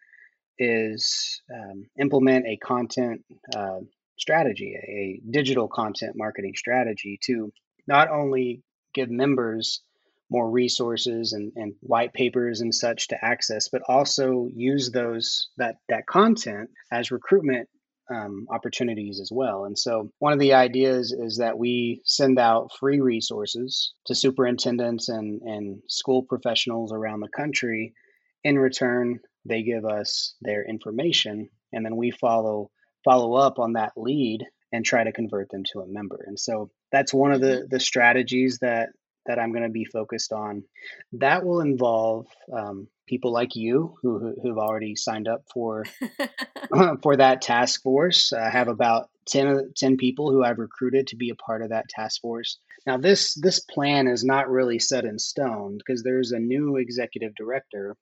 is 0.61 1.43
um, 1.53 1.87
implement 1.99 2.47
a 2.47 2.57
content 2.59 3.25
uh, 3.57 3.81
strategy, 4.19 4.77
a 4.77 5.21
digital 5.33 5.67
content 5.67 6.13
marketing 6.15 6.53
strategy 6.55 7.19
to 7.25 7.53
not 7.89 8.11
only 8.11 8.63
give 8.95 9.11
members 9.11 9.83
more 10.31 10.49
resources 10.49 11.33
and, 11.33 11.53
and 11.57 11.75
white 11.81 12.13
papers 12.13 12.61
and 12.61 12.73
such 12.73 13.09
to 13.09 13.25
access, 13.25 13.69
but 13.69 13.83
also 13.89 14.49
use 14.55 14.91
those 14.91 15.49
that 15.57 15.77
that 15.89 16.07
content 16.07 16.71
as 16.93 17.11
recruitment 17.11 17.69
um, 18.11 18.47
opportunities 18.51 19.21
as 19.21 19.31
well. 19.33 19.65
And 19.65 19.79
so, 19.79 20.11
one 20.19 20.33
of 20.33 20.39
the 20.39 20.55
ideas 20.55 21.13
is 21.13 21.39
that 21.39 21.59
we 21.59 22.03
send 22.05 22.39
out 22.39 22.71
free 22.79 23.01
resources 23.01 23.93
to 24.07 24.15
superintendents 24.15 25.09
and, 25.09 25.41
and 25.43 25.81
school 25.89 26.23
professionals 26.23 26.93
around 26.93 27.21
the 27.21 27.29
country. 27.29 27.95
In 28.43 28.59
return, 28.59 29.21
they 29.45 29.63
give 29.63 29.85
us 29.85 30.35
their 30.41 30.65
information, 30.65 31.49
and 31.73 31.85
then 31.85 31.97
we 31.97 32.11
follow 32.11 32.71
follow 33.05 33.35
up 33.35 33.59
on 33.59 33.75
that 33.75 33.93
lead 33.97 34.45
and 34.73 34.85
try 34.85 35.03
to 35.03 35.13
convert 35.13 35.51
them 35.51 35.65
to 35.73 35.81
a 35.81 35.87
member. 35.87 36.23
And 36.27 36.39
so, 36.39 36.71
that's 36.93 37.15
one 37.15 37.33
of 37.33 37.41
the 37.41 37.47
mm-hmm. 37.47 37.69
the 37.71 37.81
strategies 37.81 38.59
that 38.61 38.91
that 39.31 39.39
I'm 39.39 39.53
going 39.53 39.63
to 39.63 39.71
be 39.71 39.85
focused 39.85 40.33
on. 40.33 40.65
That 41.13 41.45
will 41.47 41.61
involve 41.61 42.27
um, 42.53 42.89
people 43.07 43.33
like 43.33 43.55
you 43.55 43.95
who 44.03 44.35
who've 44.43 44.59
already 44.59 44.97
signed 44.97 45.29
up 45.29 45.45
for 45.55 45.85
for 47.03 47.17
that 47.17 47.43
task 47.43 47.83
force. 47.83 48.33
I 48.33 48.51
have 48.51 48.67
about 48.67 49.09
10, 49.29 49.73
10 49.77 49.97
people 49.99 50.33
who 50.33 50.43
I've 50.43 50.59
recruited 50.59 51.07
to 51.09 51.17
be 51.17 51.31
a 51.31 51.37
part 51.37 51.63
of 51.63 51.71
that 51.71 51.89
task 51.89 52.21
force. 52.21 52.59
Now 52.87 52.97
this 52.97 53.35
this 53.35 53.61
plan 53.61 54.09
is 54.09 54.25
not 54.25 54.51
really 54.51 54.81
set 54.81 55.05
in 55.05 55.19
stone 55.19 55.79
because 55.79 56.03
there's 56.03 56.33
a 56.33 56.41
new 56.41 56.77
executive 56.77 57.35
director 57.37 57.97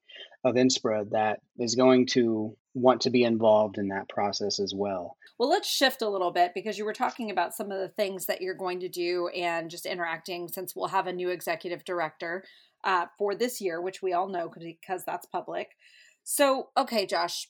of 0.44 0.54
NSPRA 0.54 1.10
that 1.10 1.40
is 1.58 1.74
going 1.74 2.06
to 2.06 2.56
want 2.78 3.00
to 3.02 3.10
be 3.10 3.24
involved 3.24 3.78
in 3.78 3.88
that 3.88 4.08
process 4.08 4.58
as 4.58 4.72
well. 4.74 5.16
Well, 5.38 5.48
let's 5.48 5.68
shift 5.68 6.02
a 6.02 6.08
little 6.08 6.30
bit 6.30 6.52
because 6.54 6.78
you 6.78 6.84
were 6.84 6.92
talking 6.92 7.30
about 7.30 7.54
some 7.54 7.70
of 7.70 7.78
the 7.78 7.88
things 7.88 8.26
that 8.26 8.40
you're 8.40 8.54
going 8.54 8.80
to 8.80 8.88
do 8.88 9.28
and 9.28 9.70
just 9.70 9.86
interacting 9.86 10.48
since 10.48 10.74
we'll 10.74 10.88
have 10.88 11.06
a 11.06 11.12
new 11.12 11.28
executive 11.28 11.84
director 11.84 12.44
uh, 12.84 13.06
for 13.16 13.34
this 13.34 13.60
year, 13.60 13.80
which 13.80 14.02
we 14.02 14.12
all 14.12 14.28
know 14.28 14.50
because 14.58 15.04
that's 15.04 15.26
public. 15.26 15.76
So, 16.24 16.68
okay, 16.76 17.06
Josh, 17.06 17.48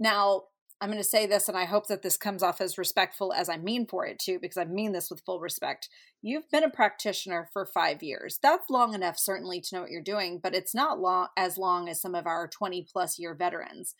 now 0.00 0.44
I'm 0.80 0.90
going 0.90 1.02
to 1.02 1.08
say 1.08 1.26
this, 1.26 1.48
and 1.48 1.56
I 1.56 1.64
hope 1.64 1.86
that 1.86 2.02
this 2.02 2.18
comes 2.18 2.42
off 2.42 2.60
as 2.60 2.76
respectful 2.76 3.32
as 3.32 3.48
I 3.48 3.56
mean 3.56 3.86
for 3.86 4.04
it 4.04 4.18
to, 4.20 4.38
because 4.38 4.58
I 4.58 4.64
mean 4.64 4.92
this 4.92 5.10
with 5.10 5.22
full 5.24 5.40
respect. 5.40 5.88
You've 6.20 6.50
been 6.50 6.64
a 6.64 6.70
practitioner 6.70 7.48
for 7.52 7.64
five 7.64 8.02
years. 8.02 8.38
That's 8.42 8.68
long 8.68 8.92
enough, 8.92 9.18
certainly, 9.18 9.60
to 9.62 9.74
know 9.74 9.80
what 9.82 9.90
you're 9.90 10.02
doing, 10.02 10.38
but 10.42 10.54
it's 10.54 10.74
not 10.74 11.00
long 11.00 11.28
as 11.36 11.56
long 11.56 11.88
as 11.88 12.00
some 12.00 12.14
of 12.14 12.26
our 12.26 12.46
20 12.46 12.86
plus 12.92 13.18
year 13.18 13.34
veterans. 13.34 13.94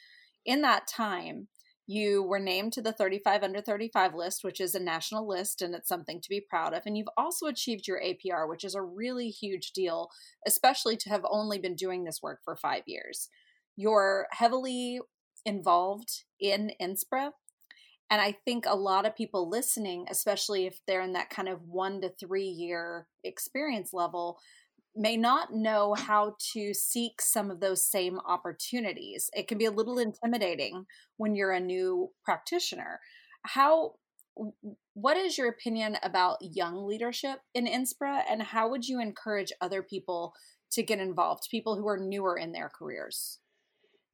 In 0.47 0.63
that 0.63 0.87
time, 0.87 1.49
you 1.87 2.23
were 2.23 2.41
named 2.41 2.73
to 2.73 2.83
the 2.83 2.93
35 2.93 3.43
under 3.45 3.61
35 3.61 4.15
list, 4.15 4.43
which 4.43 4.61
is 4.61 4.75
a 4.75 4.81
national 4.81 5.27
list 5.27 5.63
and 5.63 5.75
it's 5.75 5.89
something 5.89 6.21
to 6.21 6.29
be 6.29 6.41
proud 6.41 6.75
of. 6.75 6.83
And 6.85 6.97
you've 6.97 7.09
also 7.17 7.47
achieved 7.47 7.87
your 7.87 8.01
APR, 8.01 8.49
which 8.49 8.65
is 8.65 8.75
a 8.75 8.83
really 8.83 9.29
huge 9.29 9.73
deal, 9.73 10.11
especially 10.47 10.97
to 10.99 11.09
have 11.11 11.25
only 11.29 11.59
been 11.59 11.77
doing 11.77 12.05
this 12.05 12.23
work 12.23 12.41
for 12.45 12.57
five 12.57 12.83
years. 12.87 13.29
You're 13.77 14.27
heavily 14.33 15.01
involved 15.45 16.25
in 16.41 16.73
NSPRA. 16.81 17.31
And 18.09 18.21
I 18.21 18.37
think 18.45 18.67
a 18.67 18.77
lot 18.77 19.05
of 19.05 19.17
people 19.17 19.49
listening, 19.49 20.07
especially 20.09 20.67
if 20.67 20.81
they're 20.87 21.03
in 21.03 21.13
that 21.15 21.31
kind 21.31 21.49
of 21.49 21.63
one 21.69 22.01
to 22.01 22.09
three 22.09 22.47
year 22.47 23.07
experience 23.25 23.93
level, 23.93 24.39
may 24.97 25.17
not 25.17 25.53
know 25.53 25.95
how 25.95 26.37
to 26.53 26.73
seek 26.73 27.21
some 27.21 27.51
of 27.51 27.61
those 27.61 27.85
same 27.85 28.19
opportunities. 28.27 29.31
It 29.35 29.49
can 29.49 29.59
be 29.59 29.67
a 29.67 29.71
little 29.71 29.99
intimidating 29.99 30.87
when 31.17 31.35
you're 31.35 31.53
a 31.53 31.61
new 31.61 32.11
practitioner. 32.25 33.01
How 33.43 33.95
what 34.93 35.17
is 35.17 35.39
your 35.39 35.49
opinion 35.49 35.97
about 36.03 36.37
young 36.41 36.87
leadership 36.87 37.41
in 37.55 37.67
NSPRA 37.67 38.23
and 38.29 38.43
how 38.43 38.69
would 38.69 38.87
you 38.87 39.01
encourage 39.01 39.53
other 39.63 39.83
people 39.83 40.35
to 40.73 40.83
get 40.83 40.99
involved, 40.99 41.49
people 41.51 41.77
who 41.77 41.89
are 41.89 41.97
newer 41.97 42.37
in 42.37 42.53
their 42.53 42.69
careers? 42.69 43.39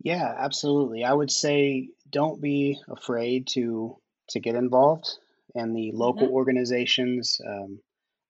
Yeah, 0.03 0.35
absolutely. 0.39 1.05
I 1.05 1.13
would 1.13 1.31
say 1.31 1.89
don't 2.11 2.41
be 2.41 2.79
afraid 2.89 3.47
to 3.55 3.97
to 4.31 4.41
get 4.41 4.55
involved 4.55 5.09
in 5.55 5.75
the 5.75 5.93
local 5.93 6.27
mm-hmm. 6.27 6.35
organizations, 6.35 7.41
um, 7.47 7.81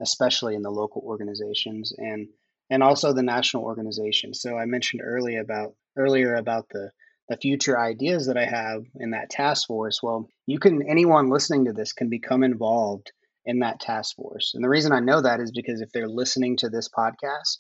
especially 0.01 0.55
in 0.55 0.63
the 0.63 0.71
local 0.71 1.03
organizations, 1.05 1.93
and 1.97 2.29
and 2.73 2.83
also 2.83 3.13
the 3.13 3.23
national 3.23 3.65
organization. 3.65 4.33
So 4.33 4.57
I 4.57 4.65
mentioned 4.65 5.03
earlier 5.05 5.43
about 5.43 5.75
earlier 5.97 6.35
about 6.35 6.71
the 6.71 6.91
the 7.29 7.37
future 7.37 7.79
ideas 7.79 8.27
that 8.27 8.39
I 8.39 8.47
have 8.47 8.85
in 8.99 9.11
that 9.11 9.29
task 9.29 9.67
force. 9.67 10.01
Well, 10.03 10.27
you 10.47 10.59
can 10.59 10.83
anyone 10.89 11.29
listening 11.29 11.67
to 11.67 11.75
this 11.75 11.93
can 11.93 12.09
become 12.09 12.43
involved 12.43 13.13
in 13.45 13.59
that 13.59 13.79
task 13.79 14.17
force. 14.17 14.53
And 14.55 14.65
the 14.65 14.71
reason 14.71 14.93
I 14.93 15.01
know 15.01 15.21
that 15.21 15.41
is 15.41 15.53
because 15.53 15.83
if 15.83 15.93
they're 15.93 16.09
listening 16.09 16.57
to 16.59 16.71
this 16.71 16.89
podcast, 16.89 17.59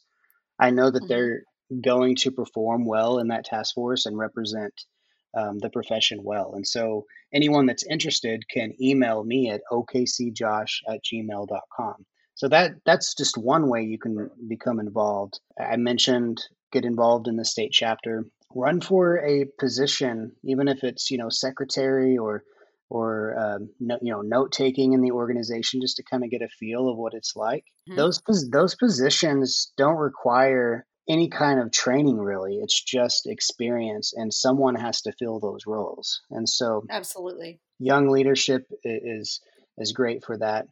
I 0.58 0.70
know 0.70 0.90
that 0.90 1.00
mm-hmm. 1.00 1.08
they're 1.08 1.42
going 1.84 2.16
to 2.16 2.30
perform 2.30 2.86
well 2.86 3.18
in 3.18 3.28
that 3.28 3.44
task 3.44 3.74
force 3.74 4.06
and 4.06 4.16
represent 4.16 4.72
um, 5.36 5.58
the 5.58 5.70
profession 5.70 6.20
well. 6.22 6.54
And 6.54 6.66
so 6.66 7.04
anyone 7.34 7.66
that's 7.66 7.86
interested 7.86 8.48
can 8.48 8.72
email 8.80 9.22
me 9.22 9.50
at 9.50 9.60
okcjosh 9.70 10.72
at 10.88 11.00
gmail.com. 11.04 12.06
So 12.34 12.48
that 12.48 12.72
that's 12.84 13.14
just 13.14 13.36
one 13.36 13.68
way 13.68 13.82
you 13.82 13.98
can 13.98 14.30
become 14.48 14.80
involved. 14.80 15.40
I 15.58 15.76
mentioned 15.76 16.40
get 16.72 16.84
involved 16.84 17.28
in 17.28 17.36
the 17.36 17.44
state 17.44 17.72
chapter. 17.72 18.26
Run 18.54 18.80
for 18.80 19.18
a 19.18 19.46
position, 19.58 20.32
even 20.44 20.68
if 20.68 20.82
it's 20.82 21.10
you 21.10 21.18
know 21.18 21.28
secretary 21.28 22.18
or 22.18 22.42
or 22.90 23.38
um, 23.38 23.70
no, 23.80 23.98
you 24.02 24.12
know 24.12 24.22
note 24.22 24.52
taking 24.52 24.92
in 24.92 25.00
the 25.00 25.12
organization, 25.12 25.80
just 25.80 25.96
to 25.96 26.02
kind 26.02 26.24
of 26.24 26.30
get 26.30 26.42
a 26.42 26.48
feel 26.48 26.88
of 26.88 26.96
what 26.96 27.14
it's 27.14 27.36
like. 27.36 27.64
Mm-hmm. 27.88 27.96
Those 27.96 28.22
those 28.50 28.74
positions 28.74 29.72
don't 29.76 29.96
require 29.96 30.86
any 31.08 31.28
kind 31.28 31.60
of 31.60 31.72
training 31.72 32.16
really 32.16 32.58
it's 32.62 32.80
just 32.80 33.26
experience 33.26 34.12
and 34.16 34.32
someone 34.32 34.76
has 34.76 35.02
to 35.02 35.12
fill 35.18 35.40
those 35.40 35.66
roles 35.66 36.20
and 36.30 36.48
so 36.48 36.84
absolutely 36.90 37.58
young 37.80 38.08
leadership 38.08 38.62
is 38.84 39.40
is 39.78 39.92
great 39.92 40.24
for 40.24 40.38
that 40.38 40.66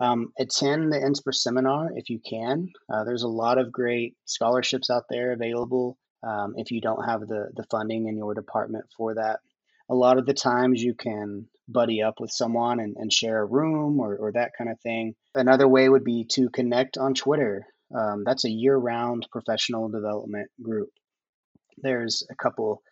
um, 0.00 0.32
attend 0.38 0.92
the 0.92 0.98
NSPRA 0.98 1.34
seminar 1.34 1.90
if 1.94 2.08
you 2.08 2.18
can. 2.18 2.70
Uh, 2.92 3.04
there's 3.04 3.22
a 3.22 3.28
lot 3.28 3.58
of 3.58 3.70
great 3.70 4.16
scholarships 4.24 4.90
out 4.90 5.04
there 5.10 5.32
available 5.32 5.98
um, 6.22 6.54
if 6.56 6.70
you 6.70 6.80
don't 6.80 7.04
have 7.04 7.20
the, 7.20 7.50
the 7.54 7.64
funding 7.70 8.08
in 8.08 8.16
your 8.16 8.34
department 8.34 8.86
for 8.96 9.14
that. 9.14 9.40
A 9.90 9.94
lot 9.94 10.18
of 10.18 10.26
the 10.26 10.34
times 10.34 10.82
you 10.82 10.94
can 10.94 11.46
buddy 11.68 12.02
up 12.02 12.14
with 12.18 12.30
someone 12.30 12.80
and, 12.80 12.96
and 12.96 13.12
share 13.12 13.40
a 13.40 13.44
room 13.44 14.00
or, 14.00 14.16
or 14.16 14.32
that 14.32 14.52
kind 14.56 14.70
of 14.70 14.80
thing. 14.80 15.14
Another 15.34 15.68
way 15.68 15.88
would 15.88 16.04
be 16.04 16.24
to 16.32 16.48
connect 16.48 16.96
on 16.96 17.14
Twitter. 17.14 17.66
Um, 17.96 18.22
that's 18.24 18.44
a 18.44 18.50
year 18.50 18.76
round 18.76 19.26
professional 19.30 19.88
development 19.88 20.48
group. 20.62 20.90
There's 21.78 22.22
a 22.30 22.34
couple 22.34 22.82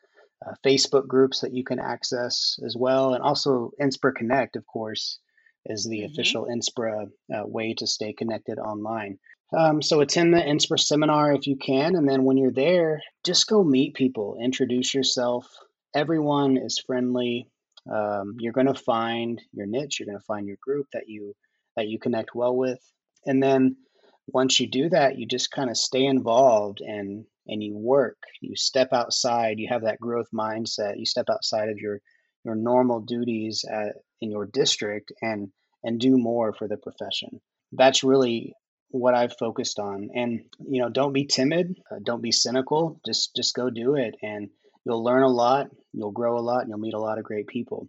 uh, 0.45 0.53
Facebook 0.65 1.07
groups 1.07 1.41
that 1.41 1.55
you 1.55 1.65
can 1.65 1.79
access 1.79 2.59
as 2.65 2.77
well, 2.77 3.15
and 3.15 3.23
also 3.23 3.71
NSPRA 3.81 4.15
Connect, 4.15 4.57
of 4.57 4.67
course, 4.67 5.19
is 5.67 5.85
the 5.85 6.01
mm-hmm. 6.01 6.13
official 6.13 6.47
NSPRA 6.47 7.07
uh, 7.35 7.47
way 7.47 7.75
to 7.75 7.87
stay 7.87 8.13
connected 8.13 8.59
online. 8.59 9.19
Um, 9.57 9.81
so 9.81 10.01
attend 10.01 10.35
the 10.35 10.39
NSPRA 10.39 10.79
seminar 10.79 11.33
if 11.33 11.47
you 11.47 11.57
can, 11.57 11.97
and 11.97 12.09
then 12.09 12.25
when 12.25 12.37
you're 12.37 12.53
there, 12.53 13.01
just 13.25 13.49
go 13.49 13.65
meet 13.65 13.95
people, 13.95 14.37
introduce 14.43 14.93
yourself, 14.95 15.47
everyone 15.95 16.57
is 16.59 16.83
friendly. 16.87 17.49
Um, 17.91 18.37
you're 18.39 18.53
going 18.53 18.67
to 18.67 18.75
find 18.75 19.41
your 19.53 19.67
niche. 19.67 19.99
You're 19.99 20.07
going 20.07 20.19
to 20.19 20.25
find 20.27 20.47
your 20.47 20.59
group 20.61 20.87
that 20.93 21.05
you 21.09 21.35
that 21.77 21.89
you 21.89 21.99
connect 21.99 22.35
well 22.35 22.55
with, 22.55 22.81
and 23.25 23.43
then 23.43 23.77
once 24.27 24.61
you 24.61 24.69
do 24.69 24.89
that, 24.91 25.19
you 25.19 25.27
just 25.27 25.51
kind 25.51 25.71
of 25.71 25.77
stay 25.77 26.05
involved 26.05 26.81
and 26.81 27.25
and 27.47 27.63
you 27.63 27.77
work. 27.77 28.19
You 28.43 28.55
step 28.57 28.93
outside. 28.93 29.59
You 29.59 29.69
have 29.71 29.83
that 29.83 30.01
growth 30.01 30.29
mindset. 30.35 30.99
You 30.99 31.07
step 31.07 31.27
outside 31.31 31.71
of 31.71 31.79
your 31.79 32.01
your 32.45 32.55
normal 32.55 33.01
duties 33.01 33.65
at, 33.71 33.95
in 34.21 34.31
your 34.31 34.47
district 34.47 35.13
and 35.23 35.51
and 35.85 36.01
do 36.01 36.17
more 36.17 36.53
for 36.53 36.67
the 36.67 36.77
profession. 36.77 37.41
That's 37.73 38.03
really 38.03 38.55
what 38.91 39.15
I've 39.15 39.37
focused 39.39 39.79
on. 39.79 40.11
And 40.15 40.45
you 40.67 40.83
know, 40.83 40.89
don't 40.89 41.13
be 41.13 41.27
timid. 41.27 41.79
Uh, 41.91 41.97
don't 42.03 42.23
be 42.23 42.33
cynical. 42.33 43.01
Just 43.07 43.35
just 43.37 43.55
go 43.55 43.71
do 43.71 43.95
it, 43.95 44.17
and 44.23 44.51
you'll 44.85 45.05
learn 45.05 45.23
a 45.23 45.29
lot. 45.29 45.69
You'll 45.93 46.13
grow 46.13 46.39
a 46.39 46.41
lot, 46.41 46.61
and 46.61 46.71
you'll 46.71 46.79
meet 46.79 46.95
a 46.95 47.01
lot 47.01 47.19
of 47.19 47.25
great 47.25 47.47
people. 47.47 47.89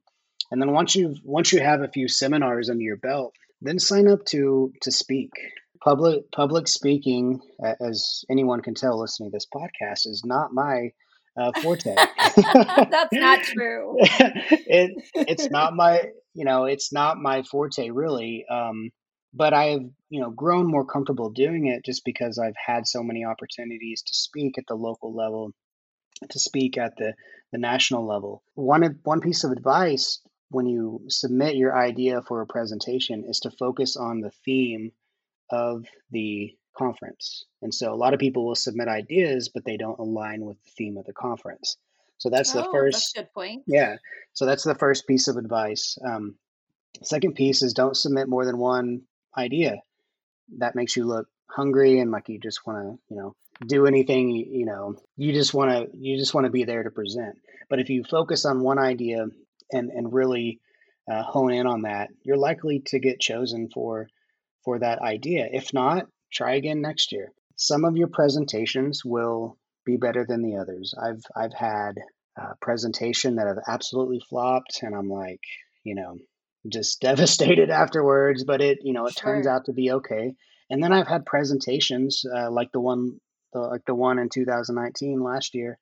And 0.51 0.61
then 0.61 0.71
once 0.71 0.95
you 0.95 1.15
once 1.23 1.53
you 1.53 1.61
have 1.61 1.81
a 1.81 1.91
few 1.91 2.07
seminars 2.07 2.69
under 2.69 2.83
your 2.83 2.97
belt, 2.97 3.33
then 3.61 3.79
sign 3.79 4.07
up 4.07 4.25
to 4.25 4.73
to 4.81 4.91
speak. 4.91 5.31
Public 5.81 6.29
public 6.31 6.67
speaking, 6.67 7.39
as 7.63 8.25
anyone 8.29 8.61
can 8.61 8.75
tell 8.75 8.99
listening 8.99 9.31
to 9.31 9.35
this 9.35 9.47
podcast, 9.53 10.07
is 10.07 10.23
not 10.25 10.53
my 10.53 10.91
uh, 11.37 11.51
forte. 11.61 11.95
That's 12.35 13.13
not 13.13 13.43
true. 13.43 13.95
it 14.01 14.91
it's 15.13 15.49
not 15.49 15.75
my 15.75 16.03
you 16.33 16.45
know 16.45 16.65
it's 16.65 16.93
not 16.93 17.17
my 17.17 17.43
forte 17.43 17.89
really. 17.89 18.45
Um, 18.49 18.91
but 19.33 19.53
I've 19.53 19.83
you 20.09 20.21
know 20.21 20.31
grown 20.31 20.67
more 20.67 20.85
comfortable 20.85 21.29
doing 21.29 21.67
it 21.67 21.85
just 21.85 22.03
because 22.05 22.39
I've 22.39 22.55
had 22.63 22.87
so 22.87 23.03
many 23.03 23.25
opportunities 23.25 24.01
to 24.03 24.13
speak 24.13 24.57
at 24.57 24.65
the 24.67 24.75
local 24.75 25.15
level, 25.15 25.51
to 26.29 26.39
speak 26.39 26.77
at 26.77 26.93
the 26.97 27.13
the 27.51 27.59
national 27.59 28.07
level. 28.07 28.43
One 28.55 28.99
one 29.03 29.21
piece 29.21 29.43
of 29.43 29.51
advice 29.51 30.21
when 30.49 30.65
you 30.65 31.01
submit 31.09 31.55
your 31.55 31.77
idea 31.77 32.21
for 32.27 32.41
a 32.41 32.47
presentation 32.47 33.23
is 33.27 33.39
to 33.41 33.51
focus 33.51 33.95
on 33.95 34.21
the 34.21 34.31
theme 34.45 34.91
of 35.51 35.85
the 36.11 36.55
conference. 36.77 37.45
And 37.61 37.73
so 37.73 37.93
a 37.93 37.95
lot 37.95 38.13
of 38.13 38.19
people 38.19 38.45
will 38.45 38.55
submit 38.55 38.87
ideas, 38.87 39.49
but 39.49 39.65
they 39.65 39.77
don't 39.77 39.99
align 39.99 40.45
with 40.45 40.57
the 40.63 40.71
theme 40.77 40.97
of 40.97 41.05
the 41.05 41.13
conference. 41.13 41.77
So 42.17 42.29
that's 42.29 42.55
oh, 42.55 42.61
the 42.61 42.69
first. 42.71 43.15
good 43.15 43.31
point. 43.33 43.63
Yeah. 43.67 43.97
So 44.33 44.45
that's 44.45 44.63
the 44.63 44.75
first 44.75 45.07
piece 45.07 45.27
of 45.27 45.37
advice. 45.37 45.97
Um, 46.05 46.35
second 47.03 47.35
piece 47.35 47.63
is 47.63 47.73
don't 47.73 47.95
submit 47.95 48.27
more 48.27 48.45
than 48.45 48.57
one 48.57 49.01
idea. 49.37 49.77
That 50.57 50.75
makes 50.75 50.95
you 50.95 51.05
look 51.05 51.27
hungry 51.47 51.99
and 51.99 52.11
like 52.11 52.29
you 52.29 52.39
just 52.39 52.65
want 52.65 52.79
to, 52.79 52.99
you 53.13 53.21
know, 53.21 53.35
do 53.65 53.85
anything. 53.85 54.29
You, 54.29 54.45
you 54.49 54.65
know, 54.65 54.95
you 55.15 55.33
just 55.33 55.53
want 55.53 55.71
to 55.71 55.97
you 55.97 56.17
just 56.17 56.33
want 56.33 56.45
to 56.45 56.51
be 56.51 56.63
there 56.63 56.83
to 56.83 56.91
present. 56.91 57.37
But 57.69 57.79
if 57.79 57.89
you 57.89 58.03
focus 58.03 58.45
on 58.45 58.61
one 58.61 58.79
idea 58.79 59.25
and 59.71 59.89
and 59.89 60.13
really 60.13 60.59
uh, 61.09 61.23
hone 61.23 61.53
in 61.53 61.67
on 61.67 61.83
that, 61.83 62.09
you're 62.23 62.37
likely 62.37 62.81
to 62.87 62.99
get 62.99 63.19
chosen 63.19 63.69
for 63.73 64.09
for 64.63 64.79
that 64.79 64.99
idea. 64.99 65.47
If 65.51 65.73
not, 65.73 66.07
try 66.31 66.55
again 66.55 66.81
next 66.81 67.11
year. 67.11 67.31
Some 67.55 67.85
of 67.85 67.97
your 67.97 68.07
presentations 68.07 69.03
will 69.03 69.57
be 69.85 69.97
better 69.97 70.25
than 70.27 70.41
the 70.41 70.57
others. 70.57 70.93
I've 71.01 71.23
I've 71.35 71.53
had 71.53 71.95
a 72.37 72.55
presentation 72.61 73.35
that 73.35 73.47
have 73.47 73.63
absolutely 73.67 74.21
flopped, 74.29 74.81
and 74.81 74.95
I'm 74.95 75.09
like, 75.09 75.41
you 75.83 75.95
know, 75.95 76.17
just 76.71 77.01
devastated 77.01 77.69
afterwards. 77.69 78.43
But 78.43 78.61
it, 78.61 78.79
you 78.81 78.93
know, 78.93 79.07
it 79.07 79.17
sure. 79.17 79.33
turns 79.33 79.47
out 79.47 79.65
to 79.65 79.73
be 79.73 79.91
okay. 79.91 80.35
And 80.69 80.83
then 80.83 80.93
I've 80.93 81.07
had 81.07 81.25
presentations 81.25 82.23
uh, 82.25 82.51
like 82.51 82.71
the 82.71 82.79
one, 82.79 83.19
the, 83.53 83.59
like 83.59 83.85
the 83.87 83.95
one 83.95 84.19
in 84.19 84.29
2019 84.29 85.19
last 85.19 85.55
year, 85.55 85.79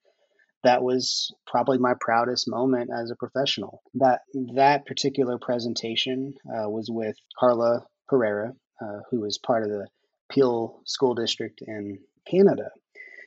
that 0.63 0.81
was 0.81 1.33
probably 1.45 1.77
my 1.77 1.93
proudest 1.99 2.47
moment 2.47 2.89
as 2.97 3.11
a 3.11 3.15
professional. 3.15 3.81
That 3.95 4.21
that 4.55 4.85
particular 4.85 5.37
presentation 5.39 6.33
uh, 6.47 6.69
was 6.69 6.89
with 6.89 7.15
Carla 7.37 7.85
Pereira, 8.07 8.53
uh, 8.81 8.99
was 9.11 9.37
part 9.37 9.63
of 9.63 9.69
the 9.69 9.87
Peel 10.29 10.81
School 10.85 11.15
District 11.15 11.61
in 11.61 11.99
Canada. 12.29 12.69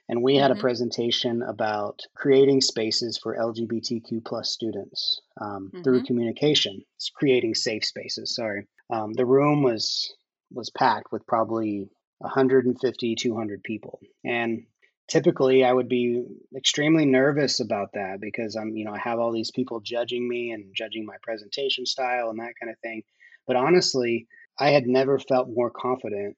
And 0.09 0.23
we 0.23 0.37
had 0.37 0.51
a 0.51 0.55
mm-hmm. 0.55 0.63
presentation 0.63 1.43
about 1.43 2.01
creating 2.17 2.63
spaces 2.63 3.17
for 3.17 3.37
LGBTQ 3.37 4.25
plus 4.25 4.51
students 4.51 5.21
um, 5.41 5.69
mm-hmm. 5.69 5.83
through 5.83 6.03
communication, 6.03 6.83
it's 6.97 7.11
creating 7.11 7.55
safe 7.55 7.85
spaces. 7.85 8.35
Sorry, 8.35 8.67
um, 8.91 9.13
the 9.13 9.25
room 9.25 9.63
was 9.63 10.13
was 10.53 10.69
packed 10.71 11.13
with 11.13 11.25
probably 11.29 11.89
150, 12.19 13.15
200 13.15 13.63
people, 13.63 14.01
and 14.25 14.65
typically 15.11 15.65
I 15.65 15.73
would 15.73 15.89
be 15.89 16.25
extremely 16.57 17.05
nervous 17.05 17.61
about 17.61 17.93
that 17.95 18.21
because 18.21 18.57
I'm, 18.57 18.77
you 18.77 18.85
know, 18.85 18.93
I 18.93 18.99
have 18.99 19.19
all 19.19 19.33
these 19.33 19.51
people 19.51 19.81
judging 19.81 20.27
me 20.29 20.51
and 20.51 20.75
judging 20.75 21.05
my 21.05 21.17
presentation 21.23 21.85
style 21.85 22.31
and 22.31 22.39
that 22.39 22.55
kind 22.61 22.71
of 22.71 22.79
thing. 22.79 23.03
But 23.47 23.57
honestly, 23.57 24.29
I 24.59 24.71
had 24.71 24.87
never 24.87 25.19
felt 25.19 25.49
more 25.49 25.71
confident 25.71 26.37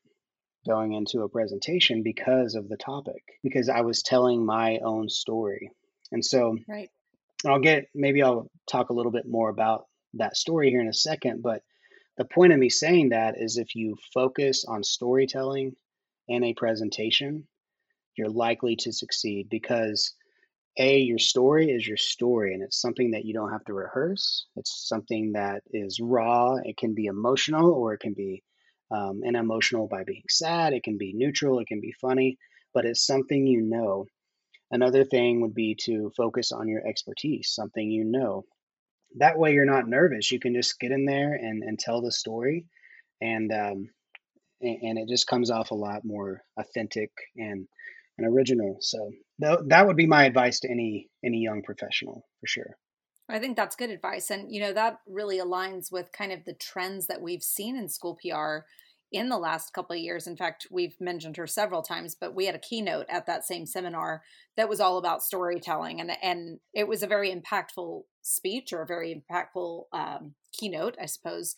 going 0.67 0.93
into 0.93 1.23
a 1.23 1.29
presentation 1.29 2.03
because 2.03 2.55
of 2.55 2.69
the 2.69 2.77
topic, 2.77 3.23
because 3.43 3.69
I 3.69 3.81
was 3.81 4.03
telling 4.03 4.45
my 4.45 4.79
own 4.79 5.09
story. 5.09 5.71
And 6.11 6.25
so 6.25 6.57
right. 6.69 6.91
I'll 7.47 7.61
get 7.61 7.87
maybe 7.95 8.23
I'll 8.23 8.51
talk 8.71 8.91
a 8.91 8.93
little 8.93 9.13
bit 9.13 9.27
more 9.27 9.49
about 9.49 9.87
that 10.15 10.37
story 10.37 10.71
here 10.71 10.81
in 10.81 10.89
a 10.89 10.95
second, 10.95 11.43
but 11.43 11.63
the 12.19 12.25
point 12.25 12.53
of 12.53 12.59
me 12.59 12.69
saying 12.69 13.11
that 13.11 13.35
is 13.39 13.57
if 13.57 13.75
you 13.75 13.97
focus 14.13 14.65
on 14.69 14.85
storytelling 14.85 15.75
in 16.29 16.45
a 16.45 16.55
presentation, 16.55 17.49
you're 18.17 18.29
likely 18.29 18.77
to 18.77 18.93
succeed 18.93 19.49
because 19.51 20.15
a 20.79 20.99
your 20.99 21.19
story 21.19 21.71
is 21.71 21.87
your 21.87 21.97
story 21.97 22.55
and 22.55 22.63
it's 22.63 22.81
something 22.81 23.11
that 23.11 23.25
you 23.25 23.35
don't 23.35 23.53
have 23.53 23.65
to 23.65 23.75
rehearse 23.75 24.47
it's 24.57 24.89
something 24.89 25.33
that 25.33 25.63
is 25.71 26.01
raw 26.01 26.57
it 26.65 26.77
can 26.79 26.95
be 26.95 27.07
emotional 27.07 27.73
or 27.73 27.93
it 27.93 28.01
can 28.01 28.15
be 28.15 28.43
um, 28.93 29.23
and 29.25 29.37
emotional 29.37 29.89
by 29.89 30.05
being 30.05 30.25
sad. 30.29 30.73
It 30.73 30.83
can 30.85 30.99
be 30.99 31.13
neutral, 31.15 31.59
it 31.61 31.67
can 31.69 31.81
be 31.81 31.95
funny, 32.01 32.39
but 32.75 32.85
it's 32.85 33.07
something 33.07 33.47
you 33.47 33.63
know. 33.63 34.07
Another 34.71 35.05
thing 35.05 35.41
would 35.43 35.55
be 35.55 35.77
to 35.85 36.13
focus 36.17 36.53
on 36.53 36.69
your 36.69 36.87
expertise, 36.87 37.53
something 37.55 37.91
you 37.91 38.05
know. 38.05 38.45
That 39.17 39.39
way, 39.39 39.53
you're 39.53 39.67
not 39.67 39.89
nervous. 39.89 40.31
You 40.31 40.41
can 40.41 40.55
just 40.55 40.81
get 40.81 40.93
in 40.93 41.05
there 41.05 41.35
and, 41.35 41.63
and 41.63 41.79
tell 41.79 42.01
the 42.01 42.13
story, 42.13 42.67
and 43.21 43.53
um, 43.53 43.91
and, 44.63 44.99
it 44.99 45.09
just 45.09 45.27
comes 45.27 45.51
off 45.51 45.71
a 45.71 45.77
lot 45.77 46.05
more 46.05 46.43
authentic 46.59 47.11
and 47.37 47.67
and 48.19 48.27
original. 48.27 48.79
So 48.81 49.11
th- 49.43 49.61
that 49.69 49.87
would 49.87 49.97
be 49.97 50.07
my 50.07 50.25
advice 50.25 50.61
to 50.61 50.71
any 50.71 51.09
any 51.25 51.39
young 51.39 51.63
professional 51.63 52.25
for 52.41 52.47
sure. 52.47 52.77
I 53.33 53.39
think 53.39 53.57
that's 53.57 53.77
good 53.77 53.91
advice. 53.91 54.31
And, 54.31 54.53
you 54.53 54.61
know, 54.61 54.75
that 54.75 54.99
really 55.07 55.39
aligns 55.39 55.91
with 55.91 56.13
kind 56.13 56.33
of 56.33 56.45
the 56.45 56.53
trends 56.53 57.07
that 57.07 57.23
we've 57.23 57.43
seen 57.43 57.77
in 57.77 57.89
school 57.89 58.19
PR 58.23 58.67
in 59.11 59.31
the 59.31 59.39
last 59.39 59.73
couple 59.73 59.95
of 59.95 60.03
years. 60.03 60.27
In 60.27 60.37
fact, 60.37 60.67
we've 60.71 61.01
mentioned 61.01 61.39
her 61.39 61.47
several 61.47 61.83
times, 61.83 62.15
but 62.15 62.35
we 62.35 62.45
had 62.45 62.55
a 62.55 62.59
keynote 62.59 63.07
at 63.09 63.27
that 63.27 63.45
same 63.45 63.65
seminar 63.65 64.23
that 64.57 64.69
was 64.69 64.81
all 64.81 64.99
about 64.99 65.23
storytelling. 65.23 66.01
And, 66.01 66.13
and 66.23 66.61
it 66.75 66.87
was 66.87 67.03
a 67.03 67.07
very 67.07 67.35
impactful 67.35 68.03
speech 68.21 68.73
or 68.73 68.83
a 68.83 68.87
very 68.87 69.15
impactful 69.15 69.85
um, 69.95 70.35
keynote, 70.53 70.97
I 71.01 71.07
suppose. 71.07 71.55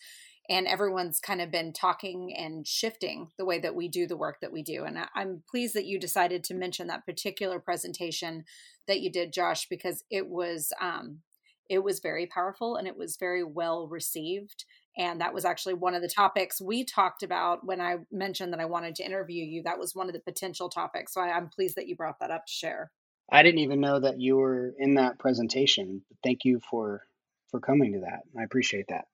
And 0.49 0.67
everyone's 0.67 1.19
kind 1.19 1.41
of 1.41 1.51
been 1.51 1.73
talking 1.73 2.33
and 2.37 2.65
shifting 2.67 3.31
the 3.37 3.45
way 3.45 3.59
that 3.59 3.75
we 3.75 3.89
do 3.89 4.07
the 4.07 4.17
work 4.17 4.41
that 4.41 4.51
we 4.53 4.61
do. 4.61 4.85
And 4.85 4.97
I'm 5.13 5.43
pleased 5.49 5.75
that 5.75 5.87
you 5.87 5.99
decided 5.99 6.43
to 6.45 6.53
mention 6.53 6.87
that 6.87 7.05
particular 7.05 7.59
presentation 7.59 8.45
that 8.87 9.01
you 9.01 9.11
did, 9.11 9.33
Josh, 9.33 9.67
because 9.67 10.03
it 10.11 10.29
was 10.29 10.71
um, 10.79 11.21
it 11.69 11.83
was 11.83 11.99
very 11.99 12.27
powerful 12.27 12.75
and 12.75 12.87
it 12.87 12.97
was 12.97 13.17
very 13.17 13.43
well 13.43 13.87
received. 13.87 14.65
And 14.97 15.21
that 15.21 15.33
was 15.33 15.43
mm-hmm. 15.43 15.51
actually 15.51 15.73
one 15.75 15.95
of 15.95 16.01
the 16.01 16.07
topics 16.07 16.61
we 16.61 16.83
talked 16.83 17.23
about 17.23 17.65
when 17.65 17.81
I 17.81 17.97
mentioned 18.11 18.53
that 18.53 18.59
I 18.59 18.65
wanted 18.65 18.95
to 18.95 19.05
interview 19.05 19.43
you. 19.43 19.63
That 19.63 19.79
was 19.79 19.95
one 19.95 20.07
of 20.07 20.13
the 20.13 20.19
potential 20.19 20.69
topics. 20.69 21.13
So 21.13 21.21
I, 21.21 21.35
am 21.35 21.49
pleased 21.49 21.75
that 21.75 21.87
you 21.87 21.95
brought 21.95 22.19
that 22.19 22.31
up 22.31 22.45
to 22.45 22.51
share. 22.51 22.91
I 23.31 23.43
didn't 23.43 23.59
even 23.59 23.81
know 23.81 23.99
that 23.99 24.19
you 24.19 24.37
were 24.37 24.73
in 24.77 24.95
that 24.95 25.17
presentation. 25.17 26.03
Thank 26.23 26.45
you 26.45 26.59
for 26.69 27.03
for 27.49 27.59
coming 27.59 27.93
to 27.93 27.99
that. 28.01 28.21
I 28.39 28.43
appreciate 28.43 28.87
that. 28.89 29.05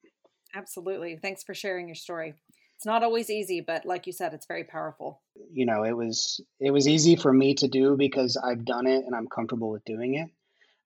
Absolutely. 0.54 1.18
Thanks 1.22 1.44
for 1.44 1.54
sharing 1.54 1.88
your 1.88 1.96
story. 1.96 2.34
It's 2.76 2.86
not 2.86 3.04
always 3.04 3.30
easy, 3.30 3.62
but 3.62 3.86
like 3.86 4.08
you 4.08 4.14
said, 4.14 4.34
it's 4.34 4.48
very 4.48 4.64
powerful. 4.64 5.22
You 5.54 5.66
know, 5.66 5.84
it 5.84 5.96
was 5.96 6.42
it 6.60 6.72
was 6.72 6.88
easy 6.88 7.16
for 7.16 7.32
me 7.32 7.54
to 7.56 7.68
do 7.68 7.96
because 7.96 8.38
I've 8.38 8.66
done 8.66 8.88
it 8.88 9.06
and 9.06 9.16
I'm 9.16 9.28
comfortable 9.28 9.70
with 9.70 9.86
doing 9.86 10.16
it. 10.16 10.30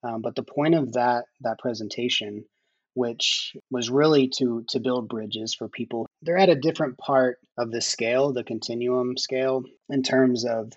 Um, 0.06 0.22
but 0.22 0.36
the 0.36 0.44
point 0.44 0.76
of 0.76 0.94
that 0.94 1.26
that 1.42 1.60
presentation, 1.60 2.46
which 2.94 3.56
was 3.72 3.90
really 3.90 4.30
to 4.38 4.64
to 4.70 4.80
build 4.80 5.10
bridges 5.10 5.56
for 5.56 5.68
people, 5.68 6.06
they're 6.22 6.38
at 6.38 6.50
a 6.50 6.56
different 6.56 6.98
part 6.98 7.40
of 7.58 7.72
the 7.72 7.82
scale, 7.82 8.32
the 8.32 8.44
continuum 8.44 9.18
scale, 9.18 9.64
in 9.90 10.04
terms 10.04 10.46
of 10.46 10.72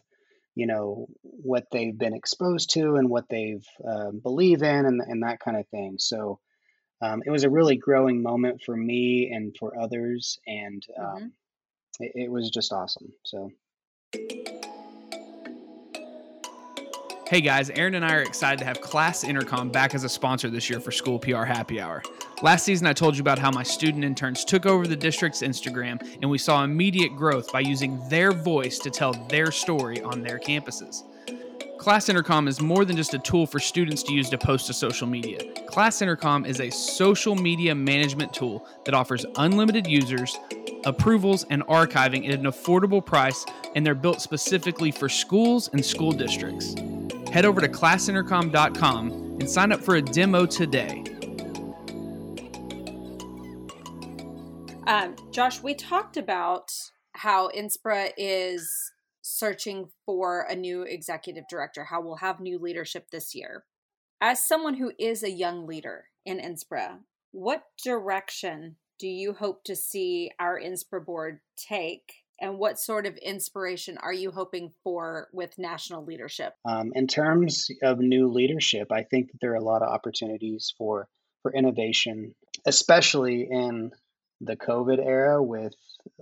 you 0.54 0.66
know 0.66 1.06
what 1.20 1.66
they've 1.70 1.96
been 1.96 2.14
exposed 2.14 2.70
to 2.70 2.96
and 2.96 3.10
what 3.10 3.28
they've 3.28 3.66
uh, 3.86 4.10
believe 4.10 4.62
in 4.62 4.86
and, 4.86 5.00
and 5.06 5.22
that 5.22 5.40
kind 5.40 5.56
of 5.56 5.68
thing. 5.68 5.96
So 5.98 6.40
um, 7.02 7.22
it 7.24 7.30
was 7.30 7.44
a 7.44 7.50
really 7.50 7.76
growing 7.76 8.22
moment 8.22 8.62
for 8.64 8.76
me 8.76 9.30
and 9.30 9.54
for 9.58 9.78
others, 9.78 10.38
and 10.46 10.82
um, 10.98 11.04
mm-hmm. 11.04 12.04
it, 12.04 12.12
it 12.14 12.30
was 12.30 12.50
just 12.50 12.72
awesome. 12.72 13.12
So. 13.24 13.52
Hey 17.28 17.42
guys, 17.42 17.68
Erin 17.68 17.94
and 17.94 18.06
I 18.06 18.14
are 18.14 18.22
excited 18.22 18.58
to 18.60 18.64
have 18.64 18.80
Class 18.80 19.22
Intercom 19.22 19.68
back 19.68 19.94
as 19.94 20.02
a 20.02 20.08
sponsor 20.08 20.48
this 20.48 20.70
year 20.70 20.80
for 20.80 20.90
School 20.90 21.18
PR 21.18 21.44
Happy 21.44 21.78
Hour. 21.78 22.02
Last 22.40 22.64
season, 22.64 22.86
I 22.86 22.94
told 22.94 23.18
you 23.18 23.20
about 23.20 23.38
how 23.38 23.50
my 23.50 23.62
student 23.62 24.02
interns 24.02 24.46
took 24.46 24.64
over 24.64 24.86
the 24.86 24.96
district's 24.96 25.42
Instagram 25.42 26.00
and 26.22 26.30
we 26.30 26.38
saw 26.38 26.64
immediate 26.64 27.14
growth 27.14 27.52
by 27.52 27.60
using 27.60 28.00
their 28.08 28.32
voice 28.32 28.78
to 28.78 28.88
tell 28.88 29.12
their 29.28 29.52
story 29.52 30.00
on 30.00 30.22
their 30.22 30.38
campuses. 30.38 31.02
Class 31.76 32.08
Intercom 32.08 32.48
is 32.48 32.62
more 32.62 32.86
than 32.86 32.96
just 32.96 33.12
a 33.12 33.18
tool 33.18 33.46
for 33.46 33.58
students 33.58 34.02
to 34.04 34.14
use 34.14 34.30
to 34.30 34.38
post 34.38 34.66
to 34.68 34.72
social 34.72 35.06
media. 35.06 35.38
Class 35.66 36.00
Intercom 36.00 36.46
is 36.46 36.60
a 36.60 36.70
social 36.70 37.34
media 37.34 37.74
management 37.74 38.32
tool 38.32 38.66
that 38.86 38.94
offers 38.94 39.26
unlimited 39.36 39.86
users, 39.86 40.34
approvals, 40.86 41.44
and 41.50 41.62
archiving 41.66 42.26
at 42.26 42.38
an 42.38 42.46
affordable 42.46 43.04
price, 43.04 43.44
and 43.74 43.84
they're 43.84 43.94
built 43.94 44.22
specifically 44.22 44.90
for 44.90 45.10
schools 45.10 45.68
and 45.74 45.84
school 45.84 46.12
districts. 46.12 46.74
Head 47.38 47.44
over 47.44 47.60
to 47.60 47.68
classintercom.com 47.68 49.12
and 49.38 49.48
sign 49.48 49.70
up 49.70 49.80
for 49.80 49.94
a 49.94 50.02
demo 50.02 50.44
today. 50.44 51.04
Um, 54.88 55.14
Josh, 55.30 55.62
we 55.62 55.74
talked 55.74 56.16
about 56.16 56.72
how 57.12 57.48
NSPRA 57.50 58.10
is 58.16 58.68
searching 59.22 59.88
for 60.04 60.48
a 60.50 60.56
new 60.56 60.82
executive 60.82 61.44
director, 61.48 61.84
how 61.84 62.00
we'll 62.00 62.16
have 62.16 62.40
new 62.40 62.58
leadership 62.58 63.12
this 63.12 63.36
year. 63.36 63.62
As 64.20 64.44
someone 64.44 64.74
who 64.74 64.90
is 64.98 65.22
a 65.22 65.30
young 65.30 65.64
leader 65.64 66.06
in 66.26 66.40
NSPRA, 66.40 66.98
what 67.30 67.62
direction 67.84 68.78
do 68.98 69.06
you 69.06 69.34
hope 69.34 69.62
to 69.62 69.76
see 69.76 70.32
our 70.40 70.58
NSPRA 70.60 71.06
board 71.06 71.38
take 71.56 72.24
and 72.40 72.58
what 72.58 72.78
sort 72.78 73.06
of 73.06 73.16
inspiration 73.16 73.98
are 73.98 74.12
you 74.12 74.30
hoping 74.30 74.72
for 74.84 75.28
with 75.32 75.58
national 75.58 76.04
leadership? 76.04 76.54
Um, 76.64 76.92
in 76.94 77.06
terms 77.06 77.68
of 77.82 77.98
new 77.98 78.28
leadership, 78.28 78.92
I 78.92 79.02
think 79.02 79.32
that 79.32 79.38
there 79.40 79.52
are 79.52 79.56
a 79.56 79.64
lot 79.64 79.82
of 79.82 79.88
opportunities 79.88 80.72
for 80.78 81.08
for 81.42 81.52
innovation, 81.52 82.34
especially 82.66 83.46
in 83.50 83.92
the 84.40 84.56
COVID 84.56 85.04
era 85.04 85.42
with 85.42 85.74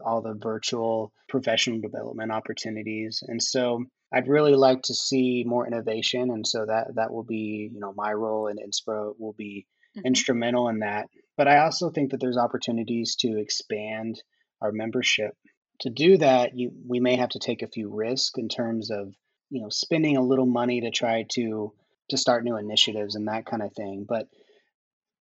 all 0.04 0.22
the 0.22 0.34
virtual 0.34 1.12
professional 1.28 1.80
development 1.80 2.32
opportunities. 2.32 3.22
And 3.26 3.42
so 3.42 3.84
I'd 4.12 4.28
really 4.28 4.54
like 4.54 4.82
to 4.82 4.94
see 4.94 5.44
more 5.46 5.66
innovation. 5.66 6.30
And 6.30 6.46
so 6.46 6.64
that 6.66 6.94
that 6.94 7.12
will 7.12 7.24
be, 7.24 7.70
you 7.72 7.80
know, 7.80 7.92
my 7.96 8.12
role 8.12 8.48
in 8.48 8.56
NSPRA 8.56 9.14
will 9.18 9.34
be 9.34 9.66
mm-hmm. 9.96 10.06
instrumental 10.06 10.68
in 10.68 10.80
that. 10.80 11.08
But 11.36 11.48
I 11.48 11.58
also 11.58 11.90
think 11.90 12.10
that 12.10 12.20
there's 12.20 12.38
opportunities 12.38 13.16
to 13.16 13.38
expand 13.38 14.22
our 14.62 14.72
membership 14.72 15.34
to 15.80 15.90
do 15.90 16.18
that, 16.18 16.56
you 16.56 16.72
we 16.86 17.00
may 17.00 17.16
have 17.16 17.30
to 17.30 17.38
take 17.38 17.62
a 17.62 17.68
few 17.68 17.88
risks 17.94 18.38
in 18.38 18.48
terms 18.48 18.90
of 18.90 19.14
you 19.50 19.62
know 19.62 19.68
spending 19.68 20.16
a 20.16 20.22
little 20.22 20.46
money 20.46 20.82
to 20.82 20.90
try 20.90 21.24
to 21.32 21.72
to 22.10 22.16
start 22.16 22.44
new 22.44 22.56
initiatives 22.56 23.14
and 23.14 23.28
that 23.28 23.46
kind 23.46 23.62
of 23.62 23.72
thing. 23.72 24.06
But 24.08 24.28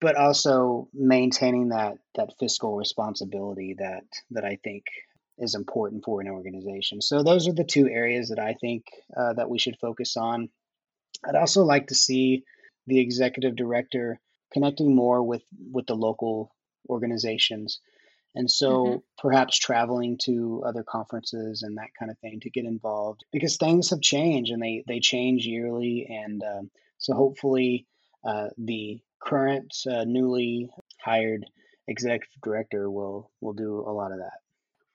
but 0.01 0.17
also 0.17 0.89
maintaining 0.93 1.69
that 1.71 1.95
that 2.15 2.35
fiscal 2.39 2.77
responsibility 2.77 3.77
that 3.79 4.05
that 4.31 4.45
I 4.45 4.59
think 4.63 4.85
is 5.39 5.55
important 5.55 6.05
for 6.05 6.21
an 6.21 6.29
organization. 6.29 7.01
So 7.01 7.23
those 7.23 7.49
are 7.49 7.55
the 7.55 7.65
two 7.65 7.89
areas 7.89 8.29
that 8.29 8.39
I 8.39 8.55
think 8.55 8.85
uh, 9.17 9.33
that 9.35 9.51
we 9.51 9.59
should 9.59 9.77
focus 9.81 10.17
on. 10.17 10.49
I'd 11.27 11.35
also 11.35 11.65
like 11.65 11.89
to 11.89 11.95
see 11.95 12.45
the 12.87 13.01
executive 13.01 13.57
director 13.57 14.21
connecting 14.53 14.95
more 14.95 15.23
with 15.23 15.43
with 15.73 15.87
the 15.87 15.97
local 15.97 16.55
organizations 16.89 17.81
and 18.35 18.51
so 18.51 18.85
mm-hmm. 18.85 18.97
perhaps 19.19 19.57
traveling 19.59 20.19
to 20.25 20.63
other 20.67 20.83
conferences 20.83 21.63
and 21.63 21.79
that 21.79 21.95
kind 21.99 22.11
of 22.11 22.19
thing 22.19 22.41
to 22.41 22.51
get 22.51 22.65
involved 22.65 23.25
because 23.33 23.57
things 23.57 23.91
have 23.91 24.01
changed 24.01 24.51
and 24.51 24.63
they, 24.63 24.85
they 24.89 25.01
change 25.01 25.47
yearly. 25.47 26.07
And 26.09 26.43
um, 26.43 26.71
so 26.99 27.15
hopefully 27.15 27.87
uh, 28.25 28.49
the 28.59 29.01
current 29.21 29.73
uh, 29.89 30.05
newly 30.05 30.69
hired 31.01 31.47
executive 31.87 32.29
director 32.43 32.91
will, 32.91 33.31
will 33.41 33.53
do 33.53 33.85
a 33.87 33.93
lot 33.93 34.11
of 34.11 34.19
that. 34.19 34.39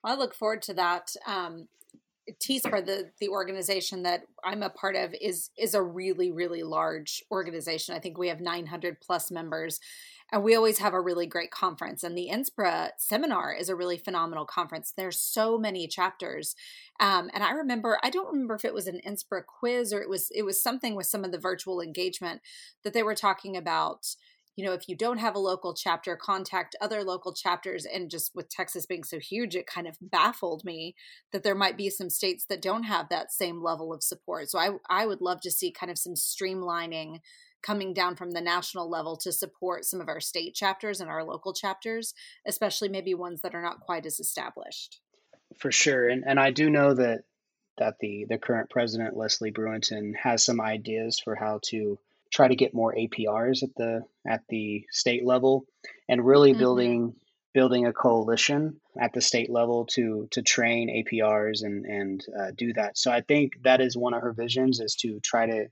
I 0.04 0.14
look 0.14 0.34
forward 0.34 0.62
to 0.62 0.74
that. 0.74 1.14
Um, 1.26 1.68
TSPRA, 2.38 2.84
the 2.84 3.10
the 3.18 3.28
organization 3.28 4.04
that 4.04 4.22
I'm 4.44 4.62
a 4.62 4.70
part 4.70 4.94
of, 4.94 5.14
is 5.20 5.50
is 5.58 5.74
a 5.74 5.82
really 5.82 6.30
really 6.30 6.62
large 6.62 7.24
organization. 7.30 7.94
I 7.94 7.98
think 7.98 8.18
we 8.18 8.28
have 8.28 8.40
900 8.40 9.00
plus 9.00 9.32
members, 9.32 9.80
and 10.32 10.42
we 10.42 10.54
always 10.54 10.78
have 10.78 10.94
a 10.94 11.00
really 11.00 11.26
great 11.26 11.50
conference. 11.50 12.02
And 12.02 12.16
the 12.16 12.28
NSPRA 12.32 12.90
seminar 12.98 13.52
is 13.52 13.68
a 13.68 13.74
really 13.74 13.98
phenomenal 13.98 14.44
conference. 14.44 14.92
There's 14.96 15.18
so 15.18 15.58
many 15.58 15.88
chapters. 15.88 16.54
Um, 17.00 17.30
and 17.34 17.42
I 17.42 17.52
remember, 17.52 17.98
I 18.02 18.10
don't 18.10 18.32
remember 18.32 18.54
if 18.54 18.64
it 18.64 18.74
was 18.74 18.86
an 18.86 19.00
NSPRA 19.06 19.44
quiz 19.46 19.92
or 19.92 20.00
it 20.00 20.08
was 20.08 20.30
it 20.34 20.42
was 20.42 20.62
something 20.62 20.94
with 20.94 21.06
some 21.06 21.24
of 21.24 21.32
the 21.32 21.38
virtual 21.38 21.80
engagement 21.80 22.42
that 22.84 22.92
they 22.92 23.02
were 23.02 23.14
talking 23.14 23.56
about. 23.56 24.06
You 24.56 24.66
know, 24.66 24.72
if 24.72 24.88
you 24.88 24.96
don't 24.96 25.18
have 25.18 25.36
a 25.36 25.40
local 25.40 25.74
chapter, 25.74 26.16
contact 26.16 26.76
other 26.80 27.02
local 27.02 27.32
chapters. 27.32 27.86
And 27.86 28.10
just 28.10 28.34
with 28.34 28.50
Texas 28.50 28.84
being 28.84 29.04
so 29.04 29.18
huge, 29.18 29.56
it 29.56 29.66
kind 29.66 29.86
of 29.86 29.96
baffled 30.02 30.64
me 30.64 30.96
that 31.32 31.44
there 31.44 31.54
might 31.54 31.78
be 31.78 31.88
some 31.88 32.10
states 32.10 32.44
that 32.46 32.60
don't 32.60 32.82
have 32.82 33.08
that 33.08 33.32
same 33.32 33.62
level 33.62 33.92
of 33.92 34.02
support. 34.02 34.50
So 34.50 34.58
I, 34.58 34.72
I 34.90 35.06
would 35.06 35.22
love 35.22 35.40
to 35.42 35.50
see 35.50 35.70
kind 35.70 35.90
of 35.90 35.98
some 35.98 36.14
streamlining 36.14 37.20
coming 37.62 37.92
down 37.92 38.16
from 38.16 38.30
the 38.30 38.40
national 38.40 38.88
level 38.88 39.16
to 39.16 39.32
support 39.32 39.84
some 39.84 40.00
of 40.00 40.08
our 40.08 40.20
state 40.20 40.54
chapters 40.54 41.00
and 41.00 41.10
our 41.10 41.24
local 41.24 41.52
chapters, 41.52 42.14
especially 42.46 42.88
maybe 42.88 43.14
ones 43.14 43.40
that 43.42 43.54
are 43.54 43.62
not 43.62 43.80
quite 43.80 44.06
as 44.06 44.20
established. 44.20 45.00
For 45.58 45.72
sure, 45.72 46.08
and 46.08 46.24
and 46.26 46.38
I 46.38 46.50
do 46.50 46.70
know 46.70 46.94
that 46.94 47.24
that 47.78 47.96
the 48.00 48.26
the 48.28 48.38
current 48.38 48.70
president 48.70 49.16
Leslie 49.16 49.50
Bruinton 49.50 50.14
has 50.14 50.44
some 50.44 50.60
ideas 50.60 51.20
for 51.22 51.34
how 51.34 51.60
to 51.64 51.98
try 52.32 52.46
to 52.46 52.54
get 52.54 52.74
more 52.74 52.94
APRs 52.94 53.62
at 53.62 53.74
the 53.76 54.04
at 54.26 54.42
the 54.48 54.86
state 54.90 55.24
level, 55.24 55.66
and 56.08 56.24
really 56.24 56.52
mm-hmm. 56.52 56.60
building 56.60 57.14
building 57.52 57.86
a 57.86 57.92
coalition 57.92 58.80
at 59.00 59.12
the 59.12 59.20
state 59.20 59.50
level 59.50 59.86
to 59.86 60.28
to 60.30 60.42
train 60.42 60.88
APRs 60.88 61.64
and 61.64 61.84
and 61.84 62.24
uh, 62.38 62.50
do 62.56 62.72
that. 62.74 62.96
So 62.96 63.10
I 63.10 63.22
think 63.22 63.62
that 63.64 63.80
is 63.80 63.96
one 63.96 64.14
of 64.14 64.22
her 64.22 64.32
visions 64.32 64.80
is 64.80 64.94
to 64.96 65.18
try 65.20 65.46
to 65.46 65.66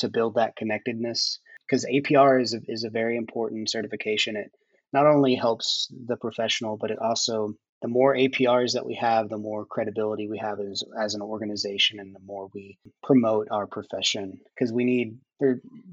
to 0.00 0.08
build 0.08 0.34
that 0.34 0.56
connectedness 0.56 1.38
because 1.66 1.86
APR 1.86 2.42
is 2.42 2.54
a, 2.54 2.60
is 2.66 2.84
a 2.84 2.90
very 2.90 3.16
important 3.16 3.70
certification. 3.70 4.36
It 4.36 4.50
not 4.92 5.06
only 5.06 5.34
helps 5.34 5.88
the 6.06 6.16
professional, 6.16 6.76
but 6.76 6.90
it 6.90 6.98
also 6.98 7.54
the 7.82 7.88
more 7.88 8.14
APRs 8.14 8.72
that 8.74 8.84
we 8.84 8.94
have, 8.96 9.28
the 9.28 9.38
more 9.38 9.64
credibility 9.64 10.28
we 10.28 10.38
have 10.38 10.60
as, 10.60 10.82
as 11.00 11.14
an 11.14 11.22
organization, 11.22 11.98
and 11.98 12.14
the 12.14 12.20
more 12.20 12.50
we 12.52 12.78
promote 13.02 13.48
our 13.50 13.66
profession. 13.66 14.38
Because 14.54 14.72
we 14.72 14.84
need 14.84 15.18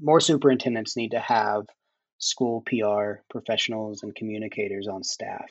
more 0.00 0.20
superintendents 0.20 0.96
need 0.96 1.12
to 1.12 1.20
have 1.20 1.64
school 2.18 2.62
PR 2.66 3.22
professionals 3.30 4.02
and 4.02 4.14
communicators 4.14 4.86
on 4.86 5.02
staff. 5.02 5.48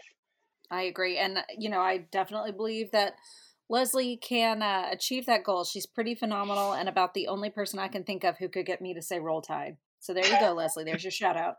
I 0.69 0.83
agree, 0.83 1.17
and 1.17 1.39
you 1.57 1.69
know, 1.69 1.79
I 1.79 1.99
definitely 2.11 2.51
believe 2.51 2.91
that 2.91 3.15
Leslie 3.69 4.17
can 4.17 4.61
uh, 4.61 4.87
achieve 4.91 5.25
that 5.25 5.43
goal. 5.43 5.63
She's 5.63 5.85
pretty 5.85 6.15
phenomenal 6.15 6.73
and 6.73 6.87
about 6.87 7.13
the 7.13 7.27
only 7.27 7.49
person 7.49 7.79
I 7.79 7.87
can 7.87 8.03
think 8.03 8.23
of 8.23 8.37
who 8.37 8.49
could 8.49 8.65
get 8.65 8.81
me 8.81 8.93
to 8.93 9.01
say 9.01 9.19
roll 9.19 9.41
tide. 9.41 9.77
So 9.99 10.13
there 10.13 10.25
you 10.25 10.39
go, 10.39 10.53
Leslie. 10.53 10.83
There's 10.83 11.03
your 11.03 11.11
shout 11.11 11.35
out. 11.35 11.55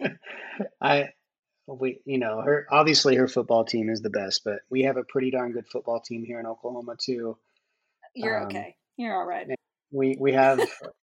I 0.80 1.10
we 1.68 2.00
you 2.04 2.18
know 2.18 2.40
her 2.40 2.66
obviously 2.70 3.14
her 3.16 3.28
football 3.28 3.64
team 3.64 3.88
is 3.88 4.00
the 4.00 4.10
best, 4.10 4.42
but 4.44 4.60
we 4.70 4.82
have 4.82 4.96
a 4.96 5.04
pretty 5.04 5.30
darn 5.30 5.52
good 5.52 5.68
football 5.68 6.00
team 6.00 6.24
here 6.24 6.40
in 6.40 6.46
Oklahoma 6.46 6.96
too. 6.98 7.36
You're 8.14 8.40
um, 8.40 8.46
okay. 8.46 8.74
You're 8.96 9.14
all 9.14 9.26
right. 9.26 9.46
We 9.90 10.16
we 10.18 10.32
have 10.32 10.60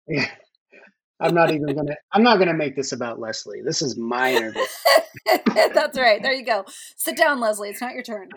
I'm 1.19 1.33
not 1.33 1.51
even 1.51 1.75
gonna 1.75 1.95
I'm 2.11 2.23
not 2.23 2.37
gonna 2.37 2.53
make 2.53 2.75
this 2.75 2.91
about 2.91 3.19
Leslie. 3.19 3.61
This 3.65 3.81
is 3.81 3.97
my 3.97 4.33
interview. 4.33 4.61
That's 5.55 5.97
right. 5.97 6.21
There 6.21 6.33
you 6.33 6.45
go. 6.45 6.65
Sit 6.97 7.17
down, 7.17 7.39
Leslie. 7.39 7.69
It's 7.69 7.81
not 7.81 7.93
your 7.93 8.03
turn. 8.03 8.29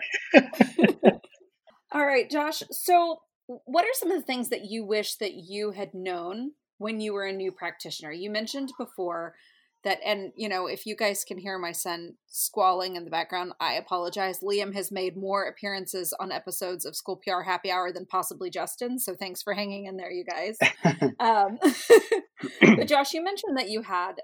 All 1.91 2.05
right, 2.05 2.29
Josh. 2.29 2.63
So, 2.71 3.21
what 3.47 3.85
are 3.85 3.93
some 3.93 4.11
of 4.11 4.17
the 4.17 4.25
things 4.25 4.49
that 4.49 4.65
you 4.65 4.83
wish 4.83 5.15
that 5.15 5.35
you 5.35 5.71
had 5.71 5.93
known 5.93 6.51
when 6.79 6.99
you 6.99 7.13
were 7.13 7.25
a 7.25 7.31
new 7.31 7.51
practitioner? 7.51 8.11
You 8.11 8.29
mentioned 8.29 8.73
before 8.77 9.35
that, 9.85 9.99
and 10.05 10.33
you 10.35 10.49
know, 10.49 10.67
if 10.67 10.85
you 10.85 10.97
guys 10.97 11.23
can 11.23 11.37
hear 11.37 11.57
my 11.57 11.71
son 11.71 12.15
squalling 12.27 12.97
in 12.97 13.05
the 13.05 13.09
background, 13.09 13.53
I 13.61 13.73
apologize. 13.73 14.41
Liam 14.41 14.73
has 14.73 14.91
made 14.91 15.15
more 15.15 15.45
appearances 15.45 16.13
on 16.19 16.29
episodes 16.29 16.83
of 16.85 16.95
School 16.95 17.21
PR 17.25 17.43
Happy 17.43 17.71
Hour 17.71 17.93
than 17.93 18.05
possibly 18.05 18.49
Justin. 18.49 18.99
So, 18.99 19.15
thanks 19.15 19.41
for 19.41 19.53
hanging 19.53 19.85
in 19.85 19.95
there, 19.95 20.11
you 20.11 20.25
guys. 20.25 20.57
um, 21.21 21.57
but, 22.75 22.87
Josh, 22.87 23.13
you 23.13 23.23
mentioned 23.23 23.55
that 23.57 23.69
you 23.69 23.83
had 23.83 24.15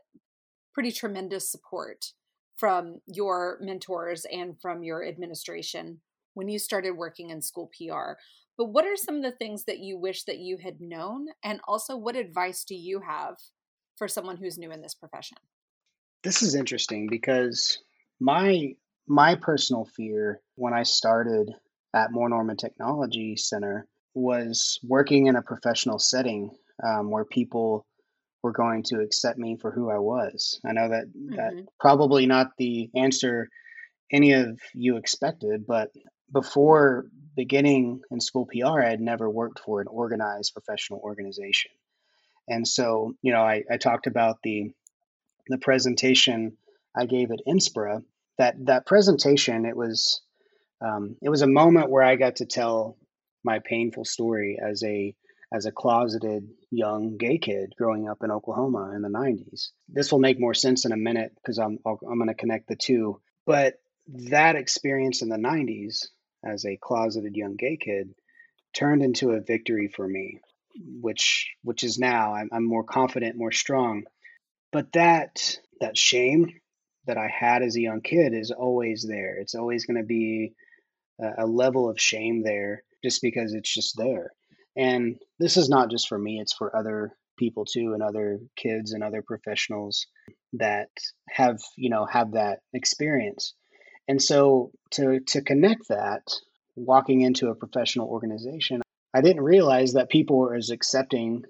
pretty 0.74 0.92
tremendous 0.92 1.50
support 1.50 2.08
from 2.58 3.00
your 3.06 3.58
mentors 3.62 4.26
and 4.30 4.60
from 4.62 4.84
your 4.84 5.08
administration 5.08 6.02
when 6.34 6.48
you 6.48 6.60
started 6.60 6.92
working 6.92 7.30
in 7.30 7.42
school 7.42 7.72
PR. 7.78 8.14
But 8.58 8.66
what 8.66 8.86
are 8.86 8.96
some 8.96 9.16
of 9.16 9.24
the 9.24 9.32
things 9.32 9.66
that 9.66 9.80
you 9.80 9.98
wish 9.98 10.24
that 10.26 10.40
you 10.40 10.58
had 10.58 10.80
known? 10.80 11.28
And 11.44 11.60
also, 11.68 11.98
what 11.98 12.16
advice 12.16 12.64
do 12.64 12.76
you 12.76 13.02
have 13.02 13.38
for 13.98 14.08
someone 14.08 14.38
who's 14.38 14.58
new 14.58 14.72
in 14.72 14.82
this 14.82 14.94
profession? 14.94 15.38
This 16.24 16.42
is 16.42 16.56
interesting 16.56 17.08
because 17.10 17.80
my 18.20 18.76
my 19.08 19.36
personal 19.36 19.86
fear 19.86 20.40
when 20.56 20.74
I 20.74 20.84
started 20.84 21.52
at 21.94 22.12
Moore 22.12 22.30
Norman 22.30 22.58
Technology 22.58 23.36
Center 23.36 23.88
was 24.14 24.80
working 24.84 25.28
in 25.28 25.36
a 25.36 25.42
professional 25.42 26.00
setting 26.00 26.52
um, 26.84 27.12
where 27.12 27.26
people 27.26 27.86
were 28.42 28.52
going 28.52 28.84
to 28.84 29.00
accept 29.00 29.38
me 29.38 29.58
for 29.58 29.72
who 29.72 29.90
I 29.90 29.98
was. 29.98 30.60
I 30.66 30.74
know 30.74 30.90
that 30.90 31.08
mm-hmm. 31.08 31.36
that 31.36 31.66
probably 31.80 32.26
not 32.26 32.52
the 32.58 32.90
answer 32.96 33.50
any 34.12 34.34
of 34.34 34.60
you 34.74 34.98
expected, 34.98 35.66
but 35.66 35.90
before 36.34 37.06
beginning 37.36 38.02
in 38.12 38.20
school 38.20 38.46
PR, 38.46 38.82
I 38.82 38.90
had 38.90 39.02
never 39.02 39.30
worked 39.30 39.60
for 39.60 39.82
an 39.82 39.88
organized 39.88 40.54
professional 40.54 41.00
organization. 41.00 41.72
And 42.48 42.68
so, 42.68 43.14
you 43.22 43.32
know, 43.32 43.42
I, 43.42 43.64
I 43.72 43.78
talked 43.78 44.08
about 44.08 44.38
the 44.44 44.72
the 45.48 45.58
presentation 45.58 46.58
I 46.96 47.06
gave 47.06 47.32
at 47.32 47.40
NSPRA. 47.48 48.04
That 48.38 48.56
that 48.66 48.86
presentation, 48.86 49.66
it 49.66 49.78
was 49.78 50.22
um, 50.82 51.16
it 51.22 51.30
was 51.30 51.42
a 51.42 51.48
moment 51.48 51.90
where 51.90 52.04
I 52.04 52.16
got 52.16 52.38
to 52.38 52.46
tell 52.46 52.98
my 53.44 53.60
painful 53.60 54.06
story 54.06 54.58
as 54.62 54.84
a 54.84 55.16
as 55.54 55.66
a 55.66 55.72
closeted 55.72 56.50
young 56.72 57.18
gay 57.18 57.38
kid 57.38 57.74
growing 57.78 58.10
up 58.10 58.18
in 58.24 58.32
Oklahoma 58.32 58.92
in 58.96 59.04
the 59.04 59.10
90s. 59.10 59.70
This 59.88 60.12
will 60.12 60.20
make 60.20 60.40
more 60.40 60.56
sense 60.56 60.86
in 60.86 60.92
a 60.92 60.98
minute 60.98 61.32
because 61.36 61.60
I'm 61.60 61.78
i 61.86 61.90
I'm 61.90 62.18
going 62.18 62.28
to 62.28 62.34
connect 62.34 62.68
the 62.68 62.76
two. 62.76 63.22
But 63.46 63.76
that 64.08 64.56
experience 64.56 65.22
in 65.22 65.30
the 65.30 65.38
90s 65.38 66.08
as 66.44 66.66
a 66.66 66.78
closeted 66.82 67.36
young 67.36 67.56
gay 67.56 67.78
kid 67.78 68.14
turned 68.74 69.04
into 69.04 69.32
a 69.32 69.42
victory 69.42 69.88
for 69.88 70.08
me, 70.08 70.40
which 71.02 71.52
which 71.64 71.84
is 71.84 72.00
now 72.00 72.34
I'm, 72.34 72.50
I'm 72.52 72.66
more 72.66 72.84
confident, 72.84 73.38
more 73.38 73.52
strong. 73.52 74.04
But 74.72 74.92
that 74.94 75.60
that 75.80 75.98
shame 75.98 76.48
that 77.06 77.18
I 77.18 77.28
had 77.28 77.62
as 77.64 77.76
a 77.76 77.82
young 77.82 78.02
kid 78.02 78.34
is 78.34 78.52
always 78.52 79.06
there. 79.08 79.38
It's 79.38 79.56
always 79.56 79.86
going 79.86 79.98
to 79.98 80.06
be 80.06 80.54
a, 81.22 81.44
a 81.44 81.46
level 81.46 81.90
of 81.90 82.00
shame 82.00 82.44
there 82.44 82.84
just 83.04 83.22
because 83.22 83.54
it's 83.54 83.74
just 83.74 83.96
there. 83.98 84.32
And 84.76 85.18
this 85.40 85.58
is 85.58 85.70
not 85.70 85.92
just 85.92 86.08
for 86.08 86.18
me, 86.18 86.40
it's 86.40 86.54
for 86.54 86.76
other 86.76 87.12
people 87.38 87.66
too 87.66 87.94
and 87.94 88.02
other 88.02 88.40
kids 88.56 88.94
and 88.94 89.04
other 89.04 89.22
professionals 89.22 90.08
that 90.54 90.90
have, 91.30 91.60
you 91.78 91.90
know, 91.90 92.06
have 92.06 92.34
that 92.34 92.60
experience. 92.74 93.54
And 94.08 94.22
so 94.22 94.72
to 94.92 95.20
to 95.28 95.42
connect 95.42 95.88
that 95.90 96.24
walking 96.76 97.22
into 97.22 97.50
a 97.50 97.56
professional 97.56 98.08
organization, 98.08 98.82
I 99.14 99.22
didn't 99.22 99.44
realize 99.44 99.94
that 99.94 100.10
people 100.10 100.38
were 100.38 100.56
as 100.56 100.70
accepting 100.70 101.44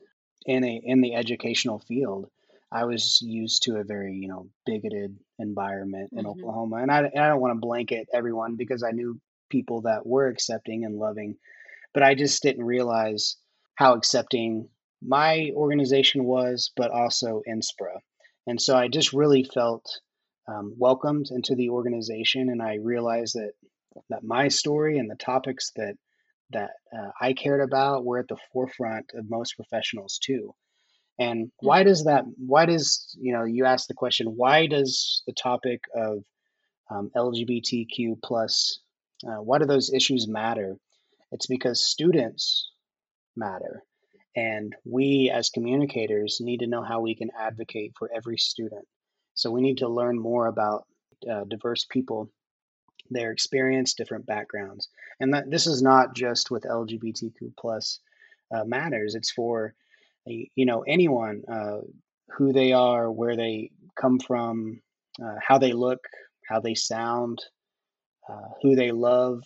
in 0.46 0.64
a 0.64 0.82
in 0.84 1.02
the 1.02 1.16
educational 1.16 1.80
field. 1.80 2.28
I 2.72 2.86
was 2.86 3.20
used 3.22 3.64
to 3.64 3.76
a 3.76 3.84
very, 3.84 4.16
you 4.16 4.28
know, 4.28 4.48
bigoted 4.66 5.16
environment 5.38 6.10
in 6.12 6.20
mm-hmm. 6.20 6.28
Oklahoma. 6.28 6.78
And 6.78 6.92
I, 6.92 7.06
I 7.16 7.28
don't 7.28 7.40
want 7.40 7.54
to 7.54 7.60
blanket 7.60 8.08
everyone 8.12 8.56
because 8.56 8.82
I 8.82 8.92
knew 8.92 9.20
people 9.52 9.82
that 9.82 10.08
were 10.08 10.28
accepting 10.28 10.84
and 10.84 10.98
loving 10.98 11.38
but 11.94 12.04
I 12.04 12.16
just 12.16 12.42
didn't 12.42 12.66
realize 12.66 13.38
how 13.76 13.94
accepting 13.94 14.70
my 15.02 15.52
organization 15.54 16.26
was, 16.26 16.72
but 16.76 16.92
also 16.92 17.42
NSPRA. 17.48 18.00
And 18.48 18.62
so 18.62 18.76
I 18.76 18.88
just 18.88 19.14
really 19.14 19.44
felt 19.44 20.00
um, 20.48 20.74
welcomed 20.78 21.28
into 21.32 21.56
the 21.56 21.70
organization, 21.70 22.50
and 22.50 22.62
I 22.62 22.76
realized 22.76 23.36
that 23.36 23.54
that 24.10 24.24
my 24.24 24.48
story 24.48 24.98
and 24.98 25.10
the 25.10 25.16
topics 25.16 25.72
that 25.76 25.96
that 26.52 26.72
uh, 26.96 27.10
I 27.20 27.34
cared 27.34 27.62
about 27.62 28.06
were 28.06 28.20
at 28.20 28.28
the 28.28 28.38
forefront 28.52 29.12
of 29.14 29.30
most 29.30 29.56
professionals 29.56 30.20
too. 30.24 30.54
And 31.20 31.52
why 31.60 31.82
mm-hmm. 31.82 31.90
does 31.90 32.04
that? 32.06 32.26
Why 32.38 32.66
does 32.66 33.16
you 33.20 33.34
know? 33.34 33.44
You 33.44 33.66
asked 33.66 33.88
the 33.88 33.94
question. 33.94 34.28
Why 34.36 34.68
does 34.68 35.24
the 35.28 35.34
topic 35.34 35.82
of 35.96 36.24
um, 36.90 37.12
LGBTQ 37.16 38.22
plus? 38.24 38.80
Uh, 39.26 39.42
why 39.42 39.60
do 39.60 39.66
those 39.66 39.94
issues 39.94 40.28
matter? 40.28 40.78
It's 41.32 41.48
because 41.48 41.84
students 41.84 42.70
matter. 43.36 43.84
And 44.36 44.76
we 44.84 45.32
as 45.34 45.50
communicators 45.50 46.40
need 46.42 46.60
to 46.60 46.68
know 46.68 46.84
how 46.84 47.02
we 47.02 47.16
can 47.16 47.30
advocate 47.40 47.94
for 47.98 48.10
every 48.14 48.38
student. 48.38 48.86
So 49.34 49.52
we 49.52 49.62
need 49.62 49.78
to 49.80 49.88
learn 49.88 50.20
more 50.20 50.48
about 50.48 50.86
uh, 51.30 51.44
diverse 51.46 51.86
people, 51.86 52.30
their 53.10 53.32
experience, 53.32 53.94
different 53.94 54.26
backgrounds. 54.26 54.90
And 55.20 55.34
that, 55.34 55.50
this 55.50 55.68
is 55.68 55.82
not 55.82 56.16
just 56.16 56.52
with 56.52 56.64
LGBTQ 56.64 57.54
plus 57.58 58.00
uh, 58.54 58.64
matters. 58.66 59.16
It's 59.16 59.32
for 59.32 59.74
you 60.26 60.66
know 60.66 60.84
anyone 60.88 61.44
uh, 61.52 61.80
who 62.30 62.54
they 62.54 62.72
are, 62.72 63.12
where 63.12 63.36
they 63.36 63.72
come 64.00 64.20
from, 64.20 64.82
uh, 65.24 65.36
how 65.46 65.58
they 65.58 65.74
look, 65.74 66.00
how 66.48 66.60
they 66.60 66.76
sound, 66.76 67.40
uh, 68.30 68.50
who 68.62 68.76
they 68.76 68.92
love, 68.92 69.44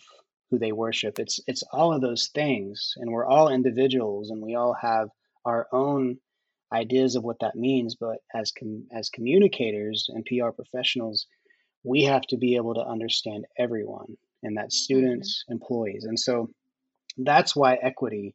who 0.50 0.58
they 0.58 0.72
worship. 0.72 1.18
It's 1.18 1.40
it's 1.46 1.62
all 1.72 1.92
of 1.92 2.00
those 2.00 2.28
things, 2.28 2.94
and 2.96 3.10
we're 3.10 3.26
all 3.26 3.48
individuals, 3.48 4.30
and 4.30 4.42
we 4.42 4.54
all 4.54 4.74
have 4.80 5.08
our 5.44 5.66
own 5.72 6.18
ideas 6.72 7.16
of 7.16 7.24
what 7.24 7.40
that 7.40 7.56
means. 7.56 7.96
But 7.96 8.18
as 8.34 8.52
com- 8.52 8.86
as 8.92 9.10
communicators 9.10 10.08
and 10.08 10.24
PR 10.26 10.50
professionals, 10.50 11.26
we 11.84 12.04
have 12.04 12.22
to 12.28 12.36
be 12.36 12.56
able 12.56 12.74
to 12.74 12.84
understand 12.84 13.46
everyone, 13.58 14.16
and 14.42 14.56
that's 14.56 14.76
mm-hmm. 14.76 14.98
students, 14.98 15.44
employees, 15.48 16.04
and 16.04 16.18
so 16.18 16.50
that's 17.18 17.56
why 17.56 17.74
equity, 17.74 18.34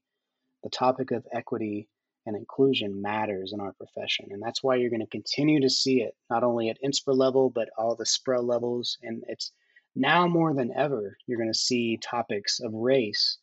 the 0.63 0.69
topic 0.69 1.11
of 1.11 1.25
equity 1.31 1.87
and 2.25 2.35
inclusion 2.35 3.01
matters 3.01 3.51
in 3.53 3.59
our 3.59 3.73
profession. 3.73 4.27
And 4.31 4.41
that's 4.41 4.63
why 4.63 4.75
you're 4.75 4.89
going 4.89 5.01
to 5.01 5.07
continue 5.07 5.61
to 5.61 5.69
see 5.69 6.01
it, 6.01 6.15
not 6.29 6.43
only 6.43 6.69
at 6.69 6.77
NSPRA 6.83 7.15
level, 7.15 7.49
but 7.49 7.69
all 7.77 7.95
the 7.95 8.05
SPRA 8.05 8.41
levels. 8.41 8.97
And 9.01 9.23
it's 9.27 9.51
now 9.95 10.27
more 10.27 10.53
than 10.53 10.71
ever, 10.75 11.17
you're 11.27 11.37
going 11.37 11.51
to 11.51 11.57
see 11.57 11.97
topics 11.97 12.59
of 12.59 12.73
race 12.73 13.37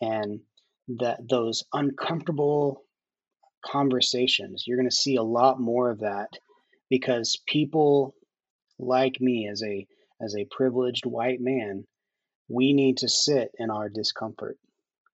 and 0.00 0.40
that 0.98 1.18
those 1.28 1.64
uncomfortable 1.72 2.82
conversations. 3.64 4.64
You're 4.66 4.76
going 4.76 4.88
to 4.88 4.94
see 4.94 5.16
a 5.16 5.22
lot 5.22 5.60
more 5.60 5.90
of 5.90 6.00
that 6.00 6.30
because 6.88 7.40
people 7.46 8.14
like 8.78 9.20
me 9.20 9.48
as 9.48 9.62
a 9.62 9.86
as 10.22 10.36
a 10.36 10.46
privileged 10.50 11.06
white 11.06 11.40
man, 11.40 11.86
we 12.48 12.72
need 12.72 12.98
to 12.98 13.08
sit 13.08 13.50
in 13.58 13.70
our 13.70 13.88
discomfort. 13.88 14.58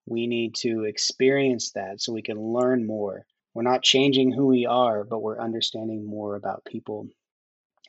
We 0.05 0.27
need 0.27 0.55
to 0.57 0.85
experience 0.85 1.73
that 1.73 2.01
so 2.01 2.13
we 2.13 2.23
can 2.23 2.41
learn 2.41 2.87
more. 2.87 3.25
We're 3.55 3.63
not 3.63 3.83
changing 3.83 4.33
who 4.33 4.47
we 4.47 4.67
are, 4.67 5.05
but 5.05 5.21
we're 5.21 5.41
understanding 5.41 6.05
more 6.05 6.35
about 6.35 6.65
people 6.65 7.09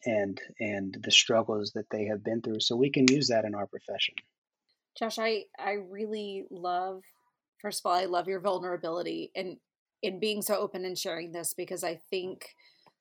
and 0.06 0.39
and 0.60 0.98
the 1.04 1.12
struggles 1.12 1.72
that 1.74 1.89
they 1.89 2.06
have 2.06 2.24
been 2.24 2.41
through 2.41 2.60
so 2.60 2.76
we 2.76 2.89
can 2.89 3.06
use 3.10 3.28
that 3.28 3.46
in 3.46 3.56
our 3.56 3.67
profession 3.67 4.13
josh 4.98 5.17
i 5.20 5.43
i 5.60 5.74
really 5.89 6.46
love 6.50 7.02
first 7.62 7.82
of 7.82 7.89
all 7.89 7.98
i 7.98 8.06
love 8.06 8.28
your 8.28 8.39
vulnerability 8.39 9.32
and 9.36 9.58
in 10.02 10.20
being 10.20 10.42
so 10.42 10.56
open 10.56 10.86
and 10.86 10.98
sharing 10.98 11.32
this 11.32 11.54
because 11.54 11.84
i 11.84 12.00
think 12.10 12.56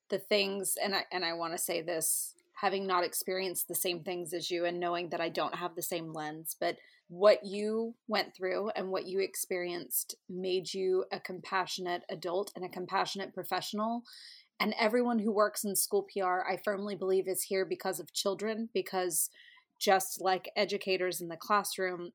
the 0.09 0.19
things 0.19 0.77
and 0.83 0.95
i 0.95 1.05
and 1.13 1.25
i 1.25 1.33
want 1.33 1.53
to 1.53 1.59
say 1.59 1.83
this 1.83 2.35
having 2.55 2.87
not 2.87 3.05
experienced 3.05 3.69
the 3.69 3.75
same 3.75 4.03
things 4.03 4.33
as 4.33 4.51
you 4.51 4.65
and 4.65 4.81
knowing 4.81 5.09
that 5.11 5.21
i 5.21 5.29
don't 5.29 5.57
have 5.57 5.75
the 5.75 5.83
same 5.83 6.13
lens 6.13 6.57
but 6.59 6.77
what 7.09 7.45
you 7.45 7.95
went 8.09 8.35
through 8.35 8.71
and 8.71 8.91
what 8.91 9.07
you 9.07 9.21
experienced 9.21 10.17
made 10.29 10.73
you 10.73 11.05
a 11.13 11.21
compassionate 11.21 12.03
adult 12.11 12.53
and 12.57 12.65
a 12.65 12.69
compassionate 12.69 13.33
professional. 13.33 14.03
And 14.59 14.75
everyone 14.79 15.19
who 15.19 15.33
works 15.33 15.65
in 15.65 15.77
school 15.77 16.07
PR, 16.13 16.41
I 16.49 16.59
firmly 16.65 16.97
believe, 16.97 17.29
is 17.29 17.43
here 17.43 17.65
because 17.65 18.01
of 18.01 18.13
children, 18.13 18.71
because 18.73 19.31
just 19.79 20.21
like 20.21 20.51
educators 20.57 21.21
in 21.21 21.29
the 21.29 21.37
classroom, 21.37 22.13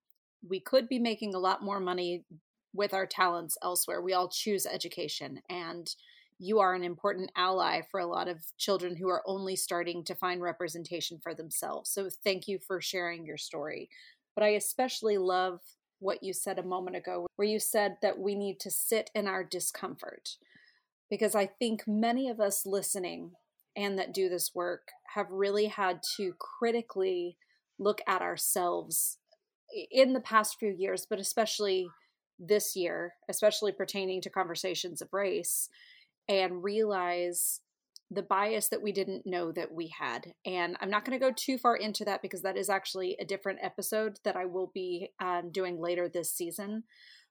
we 0.47 0.59
could 0.59 0.89
be 0.89 0.99
making 0.99 1.35
a 1.35 1.39
lot 1.39 1.63
more 1.63 1.79
money 1.79 2.25
with 2.73 2.93
our 2.93 3.05
talents 3.05 3.57
elsewhere. 3.63 4.01
We 4.01 4.13
all 4.13 4.29
choose 4.29 4.65
education, 4.65 5.41
and 5.49 5.93
you 6.39 6.59
are 6.59 6.73
an 6.73 6.83
important 6.83 7.31
ally 7.35 7.81
for 7.89 7.99
a 7.99 8.07
lot 8.07 8.27
of 8.27 8.39
children 8.57 8.95
who 8.95 9.09
are 9.09 9.23
only 9.25 9.55
starting 9.55 10.03
to 10.05 10.15
find 10.15 10.41
representation 10.41 11.19
for 11.21 11.33
themselves. 11.33 11.89
So, 11.91 12.09
thank 12.23 12.47
you 12.47 12.59
for 12.59 12.81
sharing 12.81 13.25
your 13.25 13.37
story. 13.37 13.89
But 14.35 14.43
I 14.43 14.49
especially 14.49 15.17
love 15.17 15.59
what 15.99 16.23
you 16.23 16.33
said 16.33 16.57
a 16.57 16.63
moment 16.63 16.95
ago, 16.95 17.27
where 17.35 17.47
you 17.47 17.59
said 17.59 17.97
that 18.01 18.17
we 18.17 18.35
need 18.35 18.59
to 18.61 18.71
sit 18.71 19.11
in 19.13 19.27
our 19.27 19.43
discomfort 19.43 20.37
because 21.11 21.35
I 21.35 21.45
think 21.45 21.83
many 21.85 22.29
of 22.29 22.39
us 22.39 22.65
listening 22.65 23.33
and 23.75 23.99
that 23.99 24.13
do 24.13 24.29
this 24.29 24.55
work 24.55 24.87
have 25.13 25.29
really 25.29 25.65
had 25.65 25.99
to 26.17 26.33
critically 26.39 27.37
look 27.77 28.01
at 28.07 28.21
ourselves 28.21 29.17
in 29.91 30.13
the 30.13 30.21
past 30.21 30.57
few 30.57 30.69
years, 30.69 31.05
but 31.07 31.19
especially 31.19 31.89
this 32.41 32.75
year, 32.75 33.13
especially 33.29 33.71
pertaining 33.71 34.21
to 34.21 34.29
conversations 34.29 35.01
of 35.01 35.13
race, 35.13 35.69
and 36.27 36.63
realize 36.63 37.61
the 38.09 38.21
bias 38.21 38.67
that 38.67 38.81
we 38.81 38.91
didn't 38.91 39.25
know 39.25 39.53
that 39.53 39.71
we 39.71 39.87
had. 39.87 40.33
And 40.45 40.75
I'm 40.81 40.89
not 40.89 41.05
going 41.05 41.17
to 41.17 41.25
go 41.25 41.33
too 41.33 41.57
far 41.57 41.77
into 41.77 42.03
that 42.05 42.21
because 42.21 42.41
that 42.41 42.57
is 42.57 42.69
actually 42.69 43.15
a 43.19 43.25
different 43.25 43.59
episode 43.61 44.19
that 44.25 44.35
I 44.35 44.45
will 44.45 44.69
be 44.73 45.11
um, 45.21 45.49
doing 45.51 45.79
later 45.79 46.09
this 46.09 46.29
season. 46.29 46.83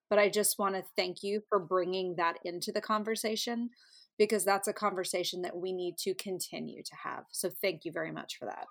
But 0.09 0.18
I 0.18 0.31
just 0.31 0.59
want 0.59 0.75
to 0.77 0.83
thank 0.96 1.23
you 1.23 1.42
for 1.51 1.59
bringing 1.59 2.16
that 2.16 2.38
into 2.44 2.73
the 2.73 2.81
conversation 2.81 3.70
because 4.18 4.44
that's 4.44 4.68
a 4.68 4.73
conversation 4.73 5.42
that 5.42 5.57
we 5.57 5.73
need 5.73 5.99
to 5.99 6.14
continue 6.14 6.83
to 6.83 6.94
have. 7.05 7.25
So 7.31 7.51
thank 7.51 7.85
you 7.85 7.92
very 7.92 8.11
much 8.11 8.38
for 8.38 8.46
that. 8.46 8.66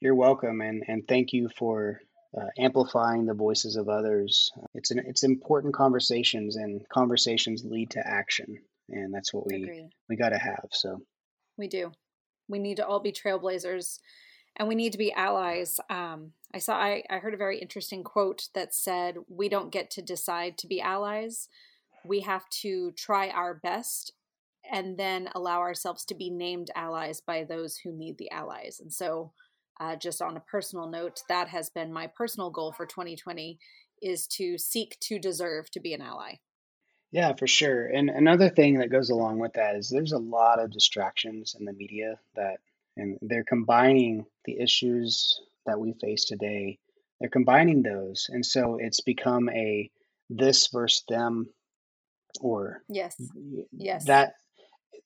You're 0.00 0.14
welcome 0.14 0.60
and 0.60 0.84
and 0.88 1.06
thank 1.08 1.32
you 1.32 1.48
for 1.58 2.00
uh, 2.36 2.46
amplifying 2.58 3.26
the 3.26 3.34
voices 3.34 3.76
of 3.76 3.88
others. 3.88 4.50
It's 4.74 4.90
an 4.90 5.00
it's 5.06 5.24
important 5.24 5.74
conversations, 5.74 6.56
and 6.56 6.82
conversations 6.88 7.64
lead 7.64 7.90
to 7.92 8.06
action, 8.06 8.58
and 8.88 9.12
that's 9.14 9.32
what 9.32 9.46
we 9.46 9.62
Agree. 9.62 9.88
we 10.08 10.16
got 10.16 10.30
to 10.30 10.38
have. 10.38 10.68
So 10.72 11.00
we 11.56 11.68
do. 11.68 11.92
We 12.48 12.58
need 12.58 12.76
to 12.76 12.86
all 12.86 13.00
be 13.00 13.12
trailblazers, 13.12 13.98
and 14.56 14.68
we 14.68 14.74
need 14.74 14.92
to 14.92 14.98
be 14.98 15.12
allies. 15.12 15.80
Um, 15.90 16.32
I 16.54 16.58
saw 16.58 16.76
I, 16.76 17.02
I 17.10 17.18
heard 17.18 17.34
a 17.34 17.38
very 17.38 17.58
interesting 17.58 18.04
quote 18.04 18.48
that 18.54 18.74
said, 18.74 19.16
"We 19.28 19.48
don't 19.48 19.72
get 19.72 19.90
to 19.92 20.02
decide 20.02 20.58
to 20.58 20.66
be 20.66 20.80
allies. 20.80 21.48
We 22.04 22.20
have 22.20 22.48
to 22.62 22.92
try 22.92 23.28
our 23.28 23.54
best." 23.54 24.12
And 24.68 24.98
then 24.98 25.28
allow 25.32 25.60
ourselves 25.60 26.04
to 26.06 26.14
be 26.16 26.28
named 26.28 26.72
allies 26.74 27.20
by 27.20 27.44
those 27.44 27.76
who 27.76 27.92
need 27.92 28.18
the 28.18 28.28
allies. 28.32 28.80
And 28.80 28.92
so, 28.92 29.32
uh, 29.80 29.96
just 29.96 30.22
on 30.22 30.36
a 30.36 30.40
personal 30.40 30.88
note, 30.88 31.22
that 31.28 31.48
has 31.48 31.70
been 31.70 31.92
my 31.92 32.06
personal 32.06 32.50
goal 32.50 32.72
for 32.72 32.86
2020 32.86 33.58
is 34.02 34.26
to 34.26 34.58
seek 34.58 34.98
to 35.00 35.18
deserve 35.18 35.70
to 35.70 35.80
be 35.80 35.92
an 35.92 36.02
ally. 36.02 36.34
Yeah, 37.12 37.32
for 37.34 37.46
sure. 37.46 37.86
And 37.86 38.10
another 38.10 38.50
thing 38.50 38.78
that 38.78 38.90
goes 38.90 39.10
along 39.10 39.38
with 39.38 39.54
that 39.54 39.76
is 39.76 39.88
there's 39.88 40.12
a 40.12 40.18
lot 40.18 40.58
of 40.58 40.72
distractions 40.72 41.56
in 41.58 41.64
the 41.64 41.72
media 41.72 42.18
that, 42.34 42.58
and 42.96 43.18
they're 43.22 43.44
combining 43.44 44.26
the 44.44 44.58
issues 44.60 45.40
that 45.66 45.80
we 45.80 45.94
face 45.94 46.24
today. 46.24 46.78
They're 47.20 47.30
combining 47.30 47.82
those. 47.82 48.26
And 48.28 48.44
so 48.44 48.78
it's 48.80 49.00
become 49.00 49.48
a 49.48 49.90
this 50.28 50.68
versus 50.72 51.04
them 51.08 51.48
or 52.40 52.82
yes 52.88 53.16
yes 53.72 54.04
that 54.06 54.34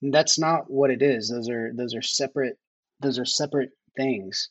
that's 0.03 0.39
not 0.39 0.71
what 0.71 0.91
it 0.91 1.03
is 1.03 1.29
those 1.29 1.49
are 1.49 1.73
those 1.75 1.95
are 1.95 2.03
separate 2.03 2.59
those 3.01 3.19
are 3.19 3.25
separate 3.25 3.71
things 3.97 4.49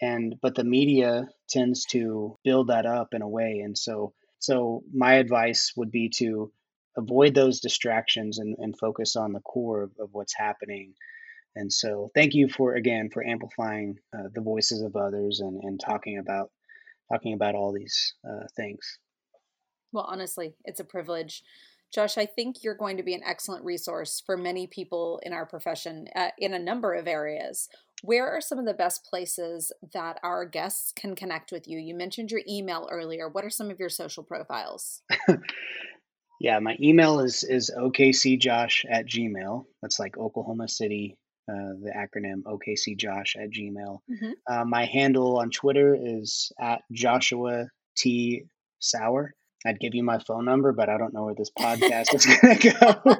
and 0.00 0.36
but 0.40 0.54
the 0.54 0.64
media 0.64 1.28
tends 1.48 1.84
to 1.86 2.36
build 2.44 2.68
that 2.68 2.86
up 2.86 3.14
in 3.14 3.22
a 3.22 3.28
way. 3.28 3.60
And 3.64 3.76
so 3.76 4.12
so 4.38 4.82
my 4.92 5.14
advice 5.14 5.72
would 5.76 5.90
be 5.90 6.10
to 6.18 6.52
avoid 6.96 7.34
those 7.34 7.60
distractions 7.60 8.38
and, 8.38 8.56
and 8.58 8.78
focus 8.78 9.16
on 9.16 9.32
the 9.32 9.40
core 9.40 9.82
of, 9.82 9.92
of 9.98 10.08
what's 10.12 10.34
happening. 10.36 10.94
And 11.54 11.72
so 11.72 12.08
thank 12.14 12.34
you 12.34 12.48
for 12.48 12.74
again 12.74 13.10
for 13.12 13.24
amplifying 13.24 13.98
uh, 14.16 14.28
the 14.32 14.40
voices 14.40 14.82
of 14.82 14.96
others 14.96 15.40
and, 15.40 15.60
and 15.62 15.80
talking 15.80 16.18
about 16.18 16.50
talking 17.12 17.34
about 17.34 17.54
all 17.54 17.72
these 17.72 18.14
uh, 18.28 18.46
things. 18.56 18.98
Well 19.92 20.06
honestly 20.08 20.54
it's 20.64 20.80
a 20.80 20.84
privilege. 20.84 21.42
Josh, 21.92 22.18
I 22.18 22.26
think 22.26 22.62
you're 22.62 22.74
going 22.74 22.98
to 22.98 23.02
be 23.02 23.14
an 23.14 23.22
excellent 23.24 23.64
resource 23.64 24.22
for 24.26 24.36
many 24.36 24.66
people 24.66 25.20
in 25.22 25.32
our 25.32 25.46
profession 25.46 26.06
uh, 26.14 26.28
in 26.36 26.52
a 26.52 26.58
number 26.58 26.92
of 26.92 27.08
areas. 27.08 27.70
Where 28.02 28.28
are 28.28 28.40
some 28.40 28.58
of 28.58 28.66
the 28.66 28.74
best 28.74 29.04
places 29.04 29.72
that 29.92 30.18
our 30.22 30.44
guests 30.44 30.92
can 30.92 31.14
connect 31.14 31.52
with 31.52 31.66
you? 31.66 31.78
You 31.78 31.94
mentioned 31.94 32.30
your 32.30 32.42
email 32.48 32.88
earlier. 32.90 33.28
What 33.28 33.44
are 33.44 33.50
some 33.50 33.70
of 33.70 33.78
your 33.78 33.88
social 33.88 34.22
profiles? 34.22 35.02
yeah, 36.40 36.58
my 36.60 36.76
email 36.80 37.20
is 37.20 37.42
is 37.44 37.70
okcjosh 37.76 38.84
at 38.90 39.06
gmail. 39.06 39.64
That's 39.82 39.98
like 39.98 40.16
Oklahoma 40.16 40.68
City, 40.68 41.18
uh, 41.50 41.74
the 41.82 41.92
acronym 41.96 42.42
okcjosh 42.44 43.36
at 43.36 43.50
gmail. 43.50 43.98
Mm-hmm. 44.10 44.30
Uh, 44.46 44.64
my 44.64 44.84
handle 44.84 45.38
on 45.38 45.50
Twitter 45.50 45.96
is 46.00 46.52
at 46.60 46.82
Joshua 46.92 47.68
T 47.96 48.44
Sauer. 48.78 49.34
I'd 49.66 49.80
give 49.80 49.94
you 49.94 50.04
my 50.04 50.18
phone 50.20 50.44
number, 50.44 50.72
but 50.72 50.88
I 50.88 50.98
don't 50.98 51.12
know 51.12 51.24
where 51.24 51.34
this 51.34 51.50
podcast 51.50 52.14
is 52.14 52.26
going 52.40 52.58
to 52.58 52.70
go. 52.70 53.16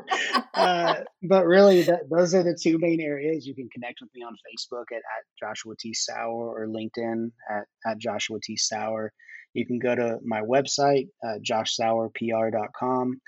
uh, 0.54 0.94
but 1.22 1.46
really, 1.46 1.82
that, 1.82 2.08
those 2.08 2.34
are 2.34 2.44
the 2.44 2.54
two 2.60 2.78
main 2.78 3.00
areas. 3.00 3.46
You 3.46 3.54
can 3.54 3.68
connect 3.70 4.00
with 4.00 4.10
me 4.14 4.22
on 4.22 4.34
Facebook 4.34 4.84
at, 4.92 4.98
at 4.98 5.24
Joshua 5.38 5.74
T. 5.78 5.94
Sauer 5.94 6.62
or 6.62 6.66
LinkedIn 6.66 7.32
at, 7.50 7.66
at 7.84 7.98
Joshua 7.98 8.38
T. 8.42 8.56
Sauer. 8.56 9.12
You 9.54 9.66
can 9.66 9.78
go 9.78 9.94
to 9.94 10.18
my 10.24 10.42
website, 10.42 11.08
uh, 11.26 11.38
joshsauerpr.com. 11.42 13.20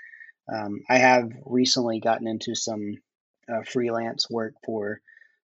Um, 0.53 0.81
I 0.89 0.97
have 0.97 1.29
recently 1.45 1.99
gotten 1.99 2.27
into 2.27 2.55
some 2.55 2.95
uh, 3.51 3.63
freelance 3.63 4.29
work 4.29 4.53
for 4.65 5.01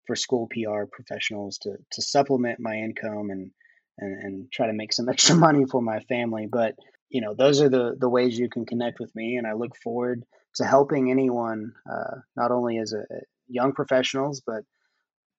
for 0.06 0.16
school 0.16 0.48
PR 0.48 0.86
professionals 0.92 1.58
to 1.60 1.78
to 1.92 2.02
supplement 2.02 2.60
my 2.60 2.76
income 2.76 3.30
and 3.32 3.52
and, 3.98 4.24
and 4.24 4.52
try 4.52 4.68
to 4.68 4.74
make 4.74 4.94
some 4.94 5.10
extra 5.10 5.36
money 5.36 5.66
for 5.66 5.82
my 5.82 6.00
family. 6.02 6.48
But 6.52 6.76
you 7.10 7.22
know, 7.22 7.34
those 7.34 7.62
are 7.62 7.70
the 7.70 7.96
the 7.98 8.10
ways 8.10 8.38
you 8.38 8.50
can 8.50 8.66
connect 8.66 9.00
with 9.00 9.16
me, 9.16 9.38
and 9.38 9.48
I 9.48 9.54
look 9.54 9.76
forward 9.78 10.24
to 10.56 10.66
helping 10.66 11.12
anyone, 11.12 11.74
uh, 11.90 12.18
not 12.36 12.52
only 12.52 12.78
as 12.78 12.94
a, 12.94 13.04
young 13.48 13.74
professionals, 13.74 14.42
but 14.46 14.64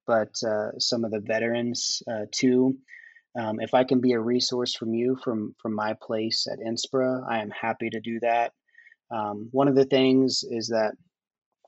but 0.07 0.31
uh, 0.46 0.79
some 0.79 1.05
of 1.05 1.11
the 1.11 1.20
veterans 1.20 2.02
uh, 2.11 2.26
too. 2.33 2.76
Um, 3.38 3.61
if 3.61 3.74
I 3.74 3.85
can 3.85 4.00
be 4.00 4.12
a 4.12 4.20
resource 4.20 4.74
from 4.74 4.94
you 4.94 5.18
from 5.22 5.55
from 5.61 5.74
my 5.74 5.94
place 6.00 6.46
at 6.50 6.61
NSPRA, 6.61 7.24
I 7.29 7.40
am 7.40 7.50
happy 7.50 7.90
to 7.90 8.00
do 8.00 8.20
that. 8.20 8.52
Um, 9.11 9.48
one 9.52 9.68
of 9.68 9.74
the 9.74 9.85
things 9.85 10.44
is 10.48 10.68
that 10.68 10.92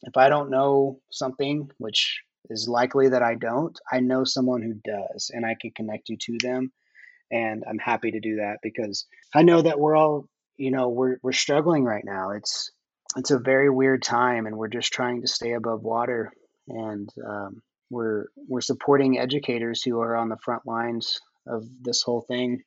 if 0.03 0.17
I 0.17 0.29
don't 0.29 0.51
know 0.51 1.01
something, 1.11 1.71
which 1.79 2.21
is 2.51 2.69
likely 2.69 3.09
that 3.09 3.23
I 3.23 3.35
don't, 3.35 3.79
I 3.93 4.01
know 4.01 4.25
someone 4.25 4.63
who 4.63 4.75
does, 4.75 5.31
and 5.35 5.45
I 5.45 5.57
can 5.61 5.73
connect 5.73 6.09
you 6.09 6.17
to 6.17 6.39
them 6.41 6.73
and 7.31 7.65
I'm 7.69 7.79
happy 7.79 8.13
to 8.13 8.21
do 8.21 8.37
that 8.37 8.59
because 8.63 9.07
I 9.35 9.43
know 9.43 9.63
that 9.63 9.79
we're 9.79 9.97
all, 9.97 10.27
you 10.57 10.71
know, 10.71 10.89
we're 10.89 11.19
we're 11.23 11.33
struggling 11.33 11.85
right 11.85 12.05
now. 12.05 12.31
It's 12.31 12.71
it's 13.17 13.31
a 13.31 13.39
very 13.39 13.71
weird 13.71 14.03
time, 14.03 14.47
and 14.47 14.57
we're 14.57 14.69
just 14.69 14.93
trying 14.93 15.23
to 15.23 15.29
stay 15.29 15.53
above 15.53 15.83
water, 15.83 16.33
and 16.69 17.09
um, 17.27 17.63
we're 17.91 18.27
we're 18.49 18.61
supporting 18.61 19.19
educators 19.19 19.83
who 19.83 20.01
are 20.01 20.17
on 20.17 20.29
the 20.29 20.39
front 20.45 20.67
lines 20.67 21.21
of 21.47 21.65
this 21.81 22.03
whole 22.03 22.21
thing, 22.21 22.63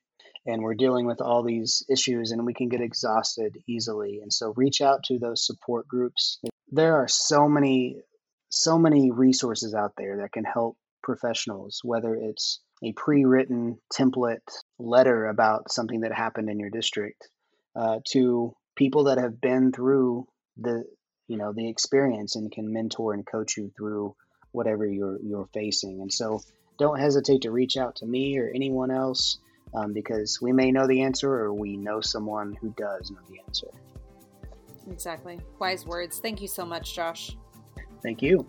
and 0.45 0.61
we're 0.61 0.75
dealing 0.75 1.05
with 1.05 1.21
all 1.21 1.43
these 1.43 1.83
issues, 1.89 2.31
and 2.31 2.45
we 2.45 2.53
can 2.53 2.69
get 2.69 2.81
exhausted 2.81 3.57
easily. 3.67 4.19
And 4.21 4.31
so, 4.31 4.53
reach 4.55 4.81
out 4.81 5.03
to 5.05 5.19
those 5.19 5.45
support 5.45 5.87
groups. 5.87 6.39
There 6.71 6.97
are 6.97 7.07
so 7.07 7.47
many 7.47 8.01
so 8.51 8.77
many 8.77 9.11
resources 9.11 9.73
out 9.73 9.93
there 9.97 10.17
that 10.17 10.33
can 10.33 10.43
help 10.43 10.77
professionals, 11.01 11.81
whether 11.83 12.15
it's 12.15 12.59
a 12.83 12.93
pre-written 12.93 13.77
template 13.93 14.39
letter 14.79 15.27
about 15.27 15.71
something 15.71 16.01
that 16.01 16.13
happened 16.13 16.49
in 16.49 16.59
your 16.59 16.69
district 16.69 17.29
uh, 17.75 17.99
to 18.09 18.55
people 18.75 19.05
that 19.05 19.17
have 19.17 19.39
been 19.39 19.71
through 19.71 20.27
the 20.57 20.83
you 21.27 21.37
know 21.37 21.53
the 21.53 21.69
experience 21.69 22.35
and 22.35 22.51
can 22.51 22.73
mentor 22.73 23.13
and 23.13 23.25
coach 23.25 23.55
you 23.55 23.71
through 23.77 24.15
whatever 24.51 24.85
you're 24.85 25.19
you're 25.21 25.47
facing. 25.53 26.01
And 26.01 26.11
so 26.11 26.41
don't 26.77 26.99
hesitate 26.99 27.41
to 27.43 27.51
reach 27.51 27.77
out 27.77 27.97
to 27.97 28.05
me 28.05 28.37
or 28.39 28.51
anyone 28.53 28.91
else 28.91 29.37
um, 29.73 29.93
because 29.93 30.39
we 30.41 30.51
may 30.51 30.71
know 30.71 30.87
the 30.87 31.03
answer 31.03 31.31
or 31.31 31.53
we 31.53 31.77
know 31.77 32.01
someone 32.01 32.57
who 32.59 32.73
does 32.75 33.11
know 33.11 33.19
the 33.29 33.39
answer. 33.45 33.67
Exactly. 34.89 35.39
Wise 35.59 35.85
words. 35.85 36.19
Thank 36.19 36.41
you 36.41 36.47
so 36.47 36.65
much 36.65 36.95
josh. 36.95 37.37
Thank 38.01 38.21
you 38.21 38.45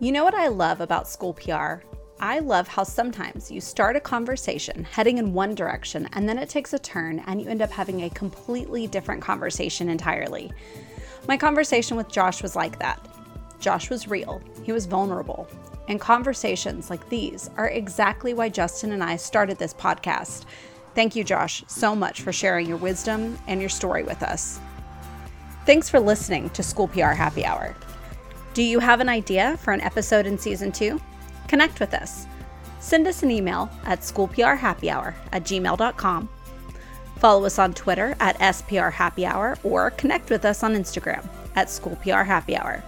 you 0.00 0.12
know 0.12 0.24
what 0.24 0.34
i 0.34 0.48
love 0.48 0.80
about 0.80 1.08
school 1.08 1.32
pr 1.32 1.84
I 2.20 2.38
love 2.38 2.68
how 2.68 2.84
sometimes 2.84 3.50
you 3.50 3.60
start 3.60 3.96
a 3.96 4.00
conversation 4.00 4.84
heading 4.84 5.18
in 5.18 5.34
one 5.34 5.54
direction 5.54 6.08
and 6.12 6.28
then 6.28 6.38
it 6.38 6.48
takes 6.48 6.72
a 6.72 6.78
turn 6.78 7.22
and 7.26 7.40
you 7.40 7.48
end 7.48 7.60
up 7.60 7.70
having 7.70 8.02
a 8.02 8.10
completely 8.10 8.86
different 8.86 9.20
conversation 9.20 9.88
entirely. 9.88 10.52
My 11.26 11.36
conversation 11.36 11.96
with 11.96 12.08
Josh 12.08 12.42
was 12.42 12.54
like 12.54 12.78
that. 12.78 13.04
Josh 13.58 13.90
was 13.90 14.08
real, 14.08 14.40
he 14.62 14.72
was 14.72 14.86
vulnerable. 14.86 15.48
And 15.88 16.00
conversations 16.00 16.88
like 16.88 17.06
these 17.08 17.50
are 17.56 17.68
exactly 17.68 18.32
why 18.32 18.48
Justin 18.48 18.92
and 18.92 19.02
I 19.02 19.16
started 19.16 19.58
this 19.58 19.74
podcast. 19.74 20.44
Thank 20.94 21.16
you, 21.16 21.24
Josh, 21.24 21.64
so 21.66 21.94
much 21.96 22.22
for 22.22 22.32
sharing 22.32 22.66
your 22.66 22.78
wisdom 22.78 23.38
and 23.48 23.60
your 23.60 23.68
story 23.68 24.04
with 24.04 24.22
us. 24.22 24.60
Thanks 25.66 25.88
for 25.88 25.98
listening 25.98 26.48
to 26.50 26.62
School 26.62 26.88
PR 26.88 27.10
Happy 27.10 27.44
Hour. 27.44 27.74
Do 28.54 28.62
you 28.62 28.78
have 28.78 29.00
an 29.00 29.08
idea 29.08 29.56
for 29.56 29.72
an 29.72 29.80
episode 29.80 30.26
in 30.26 30.38
season 30.38 30.70
two? 30.70 31.00
Connect 31.48 31.80
with 31.80 31.92
us. 31.92 32.28
Send 32.78 33.08
us 33.08 33.24
an 33.24 33.32
email 33.32 33.68
at 33.84 34.00
schoolprhappyhour 34.00 35.12
at 35.32 35.42
gmail.com. 35.42 36.28
Follow 37.16 37.46
us 37.46 37.58
on 37.58 37.74
Twitter 37.74 38.14
at 38.20 38.38
sprhappyhour 38.38 39.58
or 39.64 39.90
connect 39.90 40.30
with 40.30 40.44
us 40.44 40.62
on 40.62 40.74
Instagram 40.74 41.26
at 41.56 41.66
schoolprhappyhour. 41.66 42.80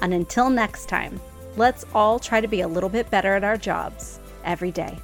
And 0.00 0.12
until 0.12 0.50
next 0.50 0.90
time, 0.90 1.18
let's 1.56 1.86
all 1.94 2.18
try 2.18 2.42
to 2.42 2.48
be 2.48 2.60
a 2.60 2.68
little 2.68 2.90
bit 2.90 3.08
better 3.10 3.34
at 3.34 3.44
our 3.44 3.56
jobs 3.56 4.20
every 4.44 4.72
day. 4.72 4.98